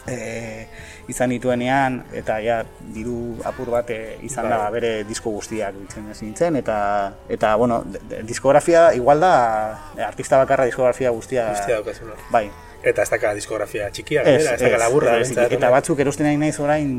e, 0.07 0.67
izan 1.12 1.33
dituenean 1.33 2.01
eta 2.15 2.38
ja 2.43 2.59
diru 2.95 3.38
apur 3.47 3.71
bat 3.73 3.89
e, 3.93 4.17
izan 4.27 4.49
da 4.51 4.59
bai. 4.65 4.71
bere 4.75 4.91
disko 5.07 5.33
guztiak 5.36 5.75
ditzen 5.79 6.12
nintzen 6.12 6.59
eta 6.59 6.77
eta 7.29 7.55
bueno, 7.55 7.83
diskografia 8.27 8.91
igual 8.93 9.23
da 9.23 9.33
artista 10.07 10.38
bakarra 10.38 10.69
diskografia 10.69 11.12
guztia 11.15 11.49
guztia 11.49 11.81
bai 12.31 12.49
Eta 12.84 13.06
ez 13.06 13.10
daka 13.10 13.32
diskografia 13.38 13.88
txikia, 13.96 14.26
ez, 14.28 14.43
ez 14.43 14.60
daka 14.60 14.80
laburra. 14.82 15.15
Ez, 15.22 15.30
ez, 15.32 15.46
eta 15.56 15.69
batzuk 15.72 16.02
erosten 16.04 16.28
nahi 16.28 16.39
naiz 16.39 16.58
orain, 16.60 16.89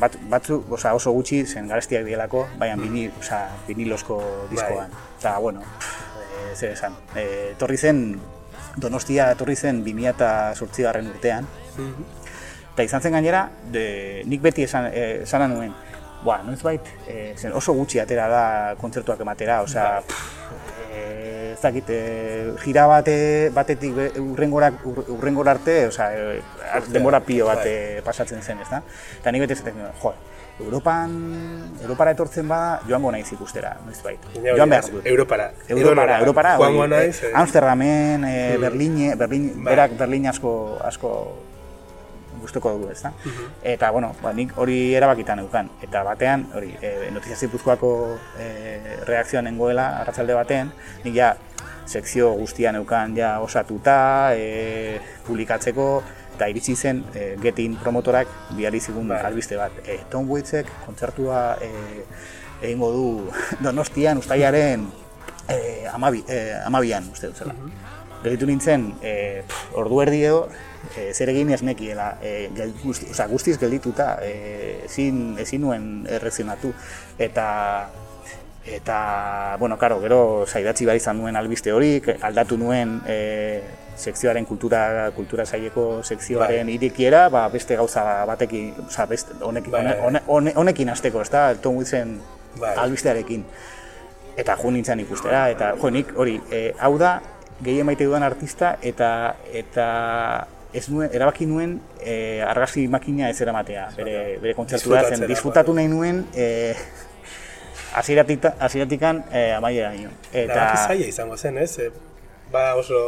bat, 0.00 0.16
batzuk 0.30 0.72
oza, 0.74 0.94
oso 0.98 1.12
gutxi 1.14 1.44
zen 1.46 1.70
garestiak 1.70 2.04
dielako, 2.08 2.48
baina 2.58 2.74
vinil, 2.80 3.12
oza, 3.20 3.44
vinilosko 3.68 4.18
diskoan. 4.50 4.90
Bai. 4.90 5.04
Eta, 5.20 5.36
bueno, 5.38 5.62
e, 5.62 6.56
zer 6.56 6.72
esan. 6.74 6.98
E, 7.14 7.26
torri 7.58 7.78
zen, 7.78 8.02
Donostia 8.72 9.26
etorri 9.34 9.52
zen 9.52 9.82
2008 9.84 10.82
garren 10.86 11.14
urtean. 11.14 11.48
Mm 11.76 12.10
Eta 12.72 12.86
izan 12.86 13.02
zen 13.04 13.12
gainera, 13.12 13.42
de, 13.68 14.22
nik 14.24 14.40
beti 14.40 14.62
esan, 14.64 14.86
e, 14.96 15.24
nuen, 15.52 15.74
Ba, 16.24 16.38
noiz 16.46 16.62
bait, 16.62 16.86
e, 17.04 17.34
zen 17.36 17.52
oso 17.52 17.74
gutxi 17.74 17.98
atera 18.00 18.28
da 18.30 18.44
kontzertuak 18.80 19.20
ematera, 19.20 19.60
osea, 19.60 19.98
ez 20.00 21.31
dakit, 21.62 21.88
e, 21.88 22.52
gira 22.64 22.86
bate, 22.90 23.50
batetik 23.54 24.18
urrengora, 24.20 24.72
urrengora 24.84 25.56
arte, 25.56 25.86
osea, 25.88 26.10
e, 26.12 26.42
denbora 26.92 27.22
pio 27.24 27.46
bate 27.46 27.74
bai. 27.94 28.04
pasatzen 28.04 28.42
zen, 28.42 28.60
ez 28.60 28.70
da? 28.70 28.82
Eta 29.20 29.32
nik 29.32 29.46
beti 29.46 29.58
esaten, 29.58 29.80
jo, 30.02 30.14
Europan, 30.60 31.12
Europara 31.80 32.12
etortzen 32.12 32.48
bada, 32.48 32.80
joango 32.88 33.12
naiz 33.14 33.26
ikustera, 33.32 33.72
noiz 33.86 34.00
bait. 34.04 34.26
Joan 34.36 34.70
behar 34.70 34.90
dut. 34.90 35.06
Europara. 35.08 35.48
Europara, 35.68 36.18
Europara. 36.20 36.56
Joango 36.60 36.86
naiz. 36.92 37.22
Eh, 37.22 37.32
Amsterdamen, 37.34 38.26
eh, 38.28 38.58
Berlin, 38.60 38.98
Berlin, 39.18 39.48
bai. 39.56 39.72
berak 39.72 39.96
Berlin 39.98 40.28
asko, 40.28 40.52
asko 40.84 41.12
gustuko 42.42 42.72
dugu, 42.74 42.90
ezta? 42.90 43.12
Mhm. 43.24 43.48
Eta 43.62 43.90
bueno, 43.90 44.12
ba, 44.22 44.32
nik 44.32 44.52
hori 44.58 44.94
erabakitan 44.98 45.38
eukan 45.44 45.70
eta 45.82 46.02
batean 46.02 46.48
hori 46.54 46.74
e, 46.82 47.10
notizia 47.14 47.36
Zipuzkoako 47.36 48.18
e, 48.38 48.48
reakzioa 49.06 49.42
nengoela 49.46 49.86
arratsalde 50.00 50.34
batean, 50.34 50.72
nik 51.04 51.14
ja 51.14 51.36
sekzio 51.86 52.32
guztian 52.38 52.76
eukan 52.78 53.16
ja 53.16 53.38
osatuta, 53.40 54.34
e, 54.34 54.98
publikatzeko 55.26 55.86
eta 56.34 56.48
iritsi 56.48 56.74
zen 56.76 57.04
e, 57.14 57.36
Getin 57.42 57.76
promotorak 57.76 58.28
bihari 58.56 58.80
zigun 58.80 59.08
bai. 59.08 59.20
albiste 59.26 59.56
bat. 59.56 59.72
E, 59.86 60.00
Tom 60.10 60.30
Waitsek 60.30 60.70
kontzertua 60.86 61.58
e, 61.60 61.70
egingo 62.62 62.92
du 62.92 63.06
Donostian 63.64 64.18
ustaiaren 64.18 64.86
e, 65.48 65.86
amabi, 65.92 66.24
e, 66.28 66.52
amabian, 66.64 67.10
uste 67.12 67.32
dut 67.32 67.42
zela. 67.44 67.54
Mhm. 67.54 67.90
Gelitu 68.22 68.46
nintzen, 68.46 68.92
e, 69.02 69.42
ordu 69.74 69.98
erdi 70.04 70.20
edo, 70.28 70.44
e, 70.94 71.08
zer 71.10 71.32
egin 71.32 71.50
ez 71.50 71.62
nekiela, 71.66 72.12
e, 72.22 72.50
guzti, 72.84 73.08
oza, 73.10 73.26
guztiz 73.26 73.56
geldituta, 73.58 74.14
e, 74.22 74.84
ezin, 74.86 75.34
ezin 75.42 75.64
nuen 75.66 75.88
errezionatu. 76.06 76.70
Eta, 77.18 77.46
eta, 78.66 79.56
bueno, 79.58 79.78
karo, 79.78 80.00
gero 80.00 80.44
zaidatzi 80.46 80.86
bai 80.86 80.96
izan 80.96 81.18
nuen 81.18 81.36
albiste 81.36 81.72
hori, 81.72 81.96
aldatu 82.22 82.56
nuen 82.58 83.00
e, 83.06 83.60
sekzioaren 83.96 84.46
kultura, 84.46 85.10
kultura 85.16 85.46
saileko 85.46 86.02
sekzioaren 86.02 86.66
bai. 86.66 86.76
irikiera, 86.78 87.28
ba, 87.28 87.48
beste 87.52 87.76
gauza 87.76 88.24
batekin, 88.28 88.72
oza, 88.86 89.06
beste, 89.10 89.34
honekin, 89.40 89.72
bai. 89.72 90.22
honekin 90.56 90.94
azteko, 90.94 91.22
ez 91.22 91.30
da, 91.30 91.50
Tom 91.54 91.76
Wilson 91.80 92.16
bai. 92.60 92.76
albistearekin. 92.86 93.44
Eta 94.36 94.56
jo 94.56 94.70
nintzen 94.72 95.02
ikustera, 95.02 95.48
eta 95.52 95.74
jo 95.80 95.90
nik 95.90 96.14
hori, 96.16 96.38
e, 96.50 96.70
hau 96.80 96.96
da, 96.98 97.18
gehien 97.62 97.86
maite 97.86 98.06
dudan 98.08 98.24
artista 98.26 98.76
eta 98.82 99.36
eta 99.52 99.86
ez 100.72 100.86
nuen, 100.88 101.10
erabaki 101.12 101.46
nuen 101.46 101.76
e, 102.00 102.40
argazki 102.46 102.86
makina 102.88 103.28
ez 103.30 103.40
eramatea, 103.44 103.90
bere, 103.96 104.38
bere 104.42 104.54
kontzertua 104.56 105.02
zen, 105.10 105.26
disfrutatu 105.28 105.74
nahi 105.76 105.90
nuen 105.92 106.24
e, 106.32 106.46
aziratikan 107.94 109.24
e, 109.32 109.50
amaiera 109.52 109.92
nio. 109.92 110.10
Eta... 110.32 110.70
Zaila 110.86 111.06
izango 111.06 111.36
zen, 111.36 111.58
ez? 111.58 111.78
E, 111.78 111.90
ba 112.52 112.74
oso 112.76 113.02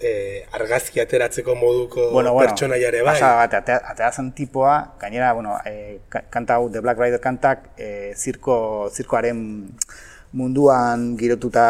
e, 0.00 0.44
argazki 0.52 1.00
ateratzeko 1.00 1.54
moduko 1.54 2.10
bueno, 2.10 2.32
bueno, 2.32 2.48
pertsona 2.48 2.78
jare 2.80 3.02
bai. 3.02 3.14
Pasa 3.14 3.34
bat, 3.36 3.54
atea, 3.60 3.80
atea 3.92 4.10
tipoa, 4.34 4.94
gainera, 5.00 5.32
bueno, 5.32 5.58
e, 5.64 6.00
kanta 6.30 6.54
hau, 6.54 6.70
The 6.70 6.80
Black 6.80 6.98
Rider 6.98 7.20
kantak, 7.20 7.70
e, 7.76 8.14
zirko, 8.16 8.90
zirkoaren 8.92 9.70
munduan 10.32 11.16
girotuta 11.18 11.64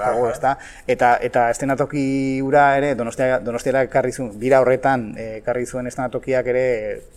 dago, 0.00 0.26
ezta? 0.30 0.56
Eta 0.90 1.12
eta 1.22 1.44
estenatoki 1.52 2.40
ura 2.42 2.64
ere 2.78 2.94
Donostia 2.98 3.38
Donostiara 3.44 3.84
ekarri 3.86 4.12
zuen 4.12 4.32
bira 4.40 4.60
horretan 4.62 5.12
eh, 5.16 5.36
ekarri 5.38 5.66
zuen 5.66 5.86
estenatokiak 5.86 6.50
ere 6.50 6.64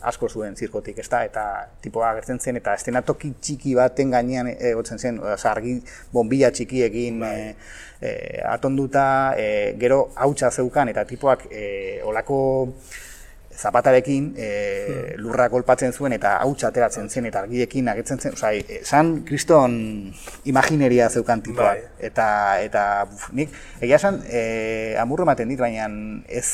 asko 0.01 0.29
zuen 0.29 0.55
zirkotik, 0.55 0.99
ezta? 1.01 1.23
Eta 1.25 1.45
tipoa 1.81 2.11
agertzen 2.11 2.39
zen 2.39 2.61
eta 2.61 2.75
estenatoki 2.77 3.33
txiki 3.41 3.73
baten 3.79 4.13
gainean 4.13 4.51
egotzen 4.53 5.01
zen, 5.01 5.19
osea 5.19 5.51
argi 5.55 5.79
bombilla 6.13 6.51
txikiekin 6.51 7.19
bai. 7.19 7.33
e, 7.39 7.55
e, 8.01 8.13
atonduta, 8.45 9.07
e, 9.37 9.73
gero 9.81 10.11
hautsa 10.15 10.51
zeukan 10.51 10.93
eta 10.93 11.05
tipoak 11.09 11.47
e, 11.49 12.01
olako 12.05 12.39
zapatarekin 13.55 14.31
e, 14.37 14.49
lurra 15.21 15.47
kolpatzen 15.49 15.93
zuen 15.93 16.15
eta 16.15 16.35
hautsa 16.43 16.69
ateratzen 16.69 17.09
zen 17.09 17.29
eta 17.29 17.43
argiekin 17.45 17.87
agetzen 17.91 18.19
zen, 18.19 18.35
osea, 18.37 18.51
esan 18.81 19.13
kriston 19.27 19.77
imagineria 20.45 21.09
zeukan 21.09 21.43
tipoak. 21.45 21.83
Bai. 21.83 22.07
Eta, 22.09 22.27
eta 22.65 22.83
nik, 23.37 23.53
egia 23.81 23.99
esan, 24.01 24.21
e, 24.27 24.95
amurro 25.01 25.27
ematen 25.27 25.51
dit, 25.51 25.59
baina 25.59 25.87
ez 26.27 26.47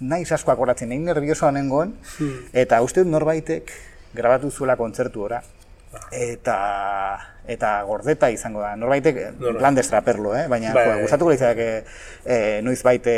nahi 0.00 0.26
asko 0.30 0.54
akoratzen, 0.54 0.92
egin 0.92 1.08
nerviosoa 1.10 1.52
nengoen, 1.54 1.94
hmm. 2.18 2.50
eta 2.64 2.82
uste 2.86 3.04
dut 3.04 3.12
norbaitek 3.12 3.72
grabatu 4.14 4.50
zuela 4.50 4.76
kontzertu 4.76 5.26
ora. 5.28 5.42
Eta 6.12 6.58
eta 7.48 7.82
gordeta 7.88 8.28
izango 8.30 8.60
da. 8.60 8.74
Norbaitek 8.76 9.18
plan 9.56 9.76
destraperlo, 9.76 10.34
eh? 10.36 10.44
baina 10.52 10.74
bai, 10.76 11.00
gustatuko 11.00 11.32
litzake 11.32 11.68
eh 12.28 12.60
noiz 12.62 12.82
baite 12.84 13.14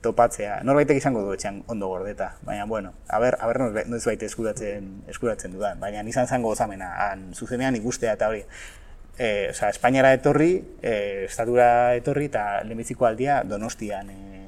topatzea. 0.00 0.60
Norbaitek 0.64 1.00
izango 1.02 1.24
du 1.26 1.34
etxean 1.34 1.62
ondo 1.66 1.88
gordeta, 1.90 2.36
baina 2.46 2.64
bueno, 2.70 2.92
a 3.08 3.18
ber, 3.18 3.36
a 3.40 3.50
ber 3.50 3.86
noiz 3.90 4.04
baite 4.06 4.30
eskuratzen 4.30 5.02
eskuratzen 5.10 5.52
dudan, 5.52 5.80
baina 5.80 6.06
izan 6.06 6.28
zango 6.28 6.54
gozamena, 6.54 6.94
han 7.10 7.32
zuzenean 7.34 7.76
ikustea 7.76 8.14
eta 8.14 8.28
hori. 8.28 8.44
Eh, 9.18 9.48
o 9.50 9.54
sea, 9.54 9.68
Espainiara 9.68 10.14
etorri, 10.16 10.54
eh, 10.80 11.26
estatura 11.26 11.94
etorri 11.94 12.30
eta 12.30 12.62
lehenbiziko 12.64 13.04
aldia 13.04 13.42
Donostian 13.44 14.08
eh, 14.14 14.39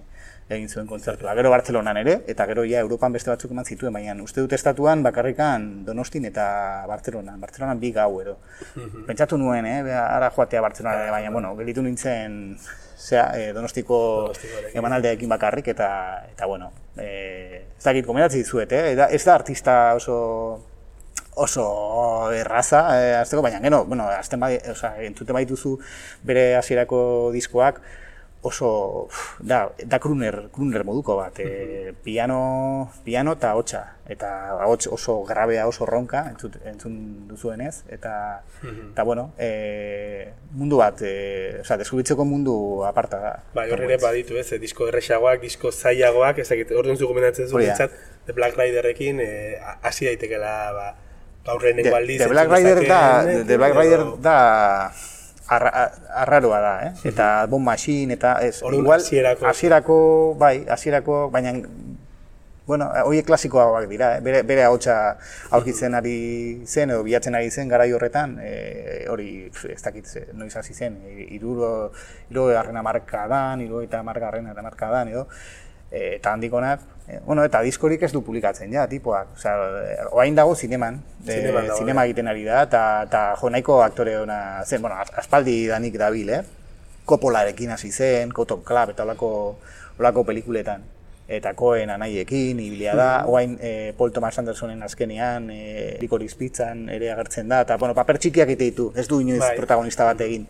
egin 0.48 0.68
zuen 0.68 0.86
kontzertua. 0.86 1.34
Gero 1.38 1.50
Bartzelonan 1.50 1.96
ere, 1.96 2.18
eta 2.28 2.46
gero 2.50 2.64
ja 2.68 2.80
Europan 2.82 3.12
beste 3.14 3.30
batzuk 3.30 3.52
eman 3.54 3.64
zituen, 3.64 3.92
baina 3.92 4.14
uste 4.22 4.42
dut 4.42 4.52
estatuan 4.52 5.02
bakarrikan 5.02 5.84
Donostin 5.86 6.26
eta 6.28 6.44
Bartzelonan. 6.88 7.40
Bartzelonan 7.40 7.80
bi 7.80 7.92
gau 7.92 8.20
edo. 8.20 8.38
Mhm. 8.74 9.06
Pentsatu 9.06 9.38
nuen, 9.38 9.66
eh, 9.66 9.80
ara 9.92 10.30
joatea 10.30 10.60
Bartzelonan, 10.60 11.10
baina, 11.10 11.30
bueno, 11.30 11.56
gelitu 11.56 11.82
nintzen 11.82 12.58
zea, 13.02 13.30
eh, 13.34 13.52
Donostiko 13.52 14.32
emanaldeekin 14.74 15.28
bakarrik, 15.28 15.68
eta, 15.68 16.26
eta 16.30 16.46
bueno, 16.46 16.72
eh, 16.96 17.64
ez 17.76 17.84
dakit, 17.84 18.06
komendatzi 18.06 18.38
dizuet, 18.38 18.72
eh? 18.72 18.92
ez 18.92 19.24
da 19.24 19.34
artista 19.34 19.94
oso 19.94 20.68
oso 21.34 22.30
erraza, 22.36 22.82
azteko, 23.20 23.42
baina 23.42 23.58
geno, 23.60 23.84
bueno, 23.86 24.04
azten 24.04 24.40
bai, 24.40 24.58
o 24.68 24.74
sea, 24.74 24.98
entzute 25.02 25.32
baituzu 25.32 25.78
bere 26.28 26.56
hasierako 26.58 27.30
diskoak, 27.32 27.80
oso 28.42 29.08
da, 29.38 29.70
da 29.86 29.98
kruner, 30.02 30.48
kruner 30.50 30.82
moduko 30.84 31.14
bat, 31.16 31.38
e, 31.38 31.94
piano, 32.02 32.90
piano 33.04 33.36
eta 33.38 33.52
hotxa, 33.54 33.82
eta 34.10 34.30
hots 34.66 34.88
oso 34.90 35.20
grabea, 35.24 35.68
oso 35.70 35.86
ronka, 35.86 36.24
entzut, 36.32 36.58
entzun 36.66 37.28
duzuenez, 37.30 37.84
eta, 37.94 38.42
eta 38.64 39.04
bueno, 39.06 39.28
e, 39.38 40.32
mundu 40.58 40.82
bat, 40.82 41.04
e, 41.06 41.60
oza, 41.62 41.78
deskubitzeko 41.78 42.26
mundu 42.26 42.56
aparta 42.88 43.22
da. 43.22 43.32
Ba, 43.54 43.68
horre 43.70 43.86
ere 43.86 44.00
baditu 44.02 44.36
ez, 44.42 44.48
disko 44.58 44.90
erresagoak, 44.90 45.38
disko 45.46 45.70
zailagoak, 45.70 46.42
ez 46.42 46.48
dakit, 46.50 46.74
orduan 46.74 46.98
zuko 46.98 47.14
menatzen 47.14 47.46
zu, 47.46 47.62
The 48.26 48.34
Black 48.34 48.58
Riderekin, 48.58 49.22
hasi 49.82 50.04
e, 50.04 50.10
daitekela, 50.10 50.52
ba, 50.74 50.90
aurreneko 51.46 51.94
aldiz. 51.94 52.18
The 52.26 52.28
Black 52.28 52.50
Rider 52.50 52.86
da, 52.88 53.02
The 53.46 53.56
Black 53.56 53.78
Rider 53.78 54.04
da, 54.22 54.38
arraroa 55.48 56.60
da, 56.60 56.74
eh? 56.86 56.92
Eta 57.12 57.46
bon 57.50 57.64
machine 57.64 58.14
eta 58.14 58.36
ez, 58.44 58.62
igual 58.62 59.02
hasierako, 59.02 59.98
bai, 60.38 60.64
hasierako, 60.68 61.30
baina 61.30 61.54
bueno, 62.66 62.86
hoe 63.04 63.22
klasikoagoak 63.26 63.88
dira, 63.90 64.16
eh? 64.16 64.20
bere 64.22 64.42
bere 64.46 64.62
ahotsa 64.64 65.18
aurkitzen 65.50 65.96
ari 65.98 66.62
zen 66.66 66.92
edo 66.94 67.02
bilatzen 67.02 67.34
ari 67.34 67.50
zen 67.50 67.68
garai 67.68 67.90
horretan, 67.92 68.36
eh, 68.40 69.06
hori 69.10 69.50
ez 69.68 69.82
dakit 69.82 70.06
noiz 70.38 70.54
hasi 70.56 70.74
zen, 70.74 71.00
60 71.02 71.90
60 72.30 72.82
marka 72.86 73.26
dan, 73.28 73.66
70 73.66 74.62
marka 74.62 74.90
dan 74.94 75.08
edo 75.08 75.26
Eh, 75.92 76.14
eta 76.16 76.32
handikonak, 76.32 76.80
e, 77.06 77.18
bueno, 77.26 77.44
eta 77.44 77.60
diskorik 77.60 78.02
ez 78.02 78.12
du 78.14 78.22
publikatzen, 78.24 78.72
ja, 78.72 78.86
tipoak. 78.88 79.34
Osea, 79.36 80.06
oain 80.16 80.34
dago 80.34 80.54
zineman, 80.56 81.02
de, 81.26 81.36
zinema 81.76 82.06
egiten 82.08 82.30
ari 82.32 82.46
da, 82.46 82.62
eta, 82.64 82.80
eta 83.04 83.20
jo, 83.36 83.50
nahiko 83.52 83.82
aktore 83.84 84.16
ona 84.22 84.38
zen, 84.64 84.80
bueno, 84.80 84.96
aspaldi 84.96 85.66
danik 85.68 86.00
dabil, 86.00 86.32
eh? 86.32 86.40
Kopolarekin 87.04 87.74
hasi 87.76 87.92
zen, 87.92 88.32
Cotton 88.32 88.64
Club, 88.64 88.94
eta 88.94 89.04
olako, 89.04 89.30
olako 90.00 90.24
pelikuletan. 90.24 90.88
Eta 91.28 91.52
koen 91.54 91.92
anaiekin, 91.92 92.58
ibilia 92.60 92.96
da, 92.96 93.10
mm 93.20 93.28
oain 93.28 93.58
e, 93.60 93.92
Paul 93.98 94.16
Thomas 94.16 94.38
Andersonen 94.40 94.82
azkenean, 94.82 95.50
e, 95.52 95.98
Licorice 96.00 96.40
Pizzan 96.40 96.88
ere 96.88 97.12
agertzen 97.12 97.52
da, 97.52 97.60
eta, 97.66 97.76
bueno, 97.76 97.92
paper 97.94 98.16
txikiak 98.16 98.56
ite 98.56 98.72
ditu, 98.72 98.92
ez 98.96 99.04
du 99.12 99.20
inoiz 99.20 99.44
bai. 99.44 99.56
protagonista 99.60 100.08
bat 100.08 100.24
egin. 100.24 100.48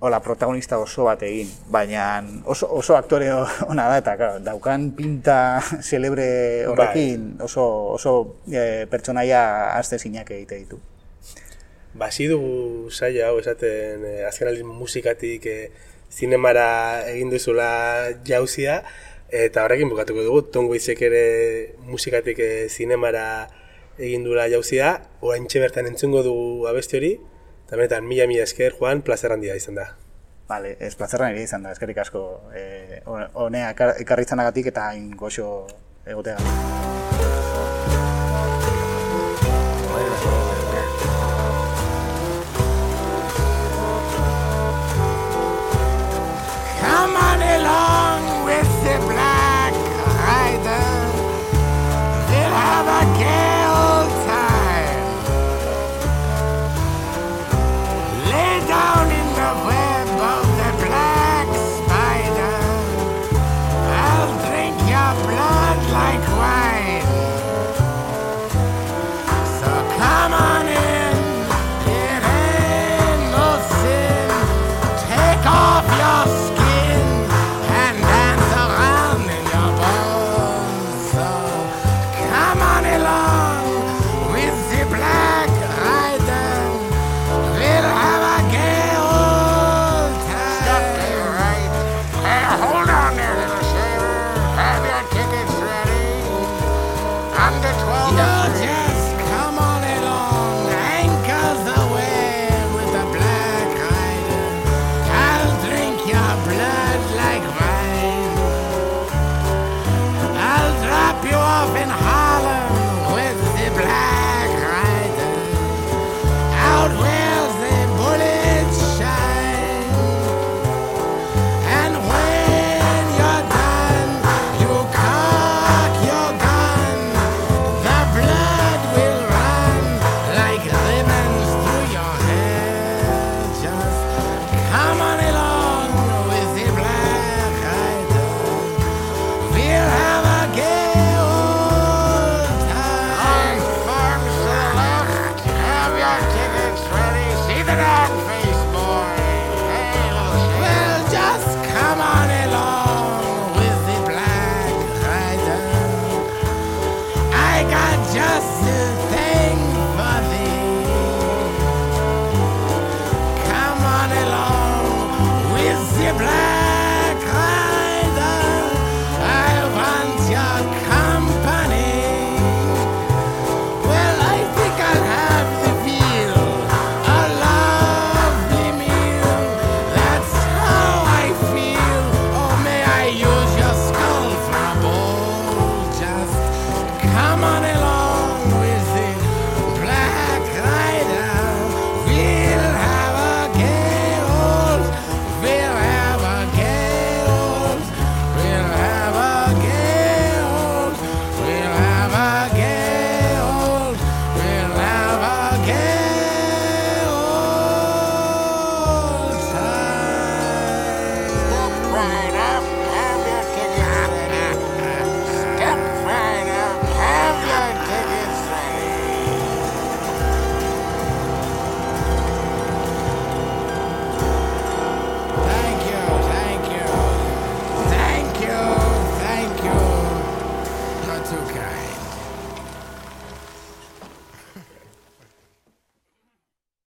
Hola, 0.00 0.22
protagonista 0.24 0.78
oso 0.80 1.04
bat 1.04 1.20
egin, 1.28 1.48
baina 1.68 2.22
oso, 2.48 2.66
oso 2.72 2.96
aktore 2.96 3.28
ona 3.72 3.84
da, 3.92 3.98
eta 4.00 4.16
claro, 4.16 4.38
daukan 4.40 4.90
pinta 4.96 5.60
celebre 5.88 6.64
horrekin 6.66 7.34
bai. 7.36 7.44
oso, 7.44 7.66
oso 7.98 8.14
e, 8.48 8.86
pertsonaia 8.90 9.42
azte 9.76 10.00
zinak 10.00 10.32
egite 10.32 10.56
ditu. 10.64 10.80
Basi 12.00 12.30
dugu 12.30 12.88
saia 12.90 13.28
hau 13.28 13.40
esaten 13.42 14.04
eh, 14.06 14.26
azken 14.26 14.64
musikatik 14.64 15.46
eh, 15.46 15.70
zinemara 16.10 17.02
egin 17.10 17.30
duzula 17.30 17.70
jauzia, 18.24 18.80
eta 19.28 19.64
horrekin 19.64 19.90
bukatuko 19.90 20.24
dugu, 20.24 20.42
tongoizek 20.54 21.02
ere 21.02 21.24
musikatik 21.90 22.38
eh, 22.38 22.68
zinemara 22.70 23.50
egin 23.98 24.24
dula 24.24 24.48
jauzia, 24.48 25.00
oain 25.20 25.44
bertan 25.52 25.90
entzungo 25.90 26.22
dugu 26.22 26.68
abesti 26.70 26.96
hori, 26.96 27.12
Eta 27.70 27.78
benetan, 27.78 28.02
mila 28.02 28.24
mila 28.26 28.42
esker, 28.42 28.72
Juan, 28.74 28.98
plazer 29.06 29.30
handia 29.30 29.54
izan 29.54 29.76
da. 29.78 29.84
Bale, 30.48 30.72
ez 30.82 30.96
plazerra 30.98 31.28
nire 31.30 31.44
izan 31.46 31.62
da, 31.62 31.70
eskerrik 31.70 32.00
asko. 32.02 32.22
E, 32.50 32.98
Honea, 33.06 33.68
ekarri 33.70 34.26
zanagatik 34.26 34.72
eta 34.72 34.88
ingoxo 34.98 35.68
egotea. 36.02 36.34
Come 46.82 47.16
on 47.30 47.48
along 47.54 48.46
with 48.50 48.74
the. 48.82 49.19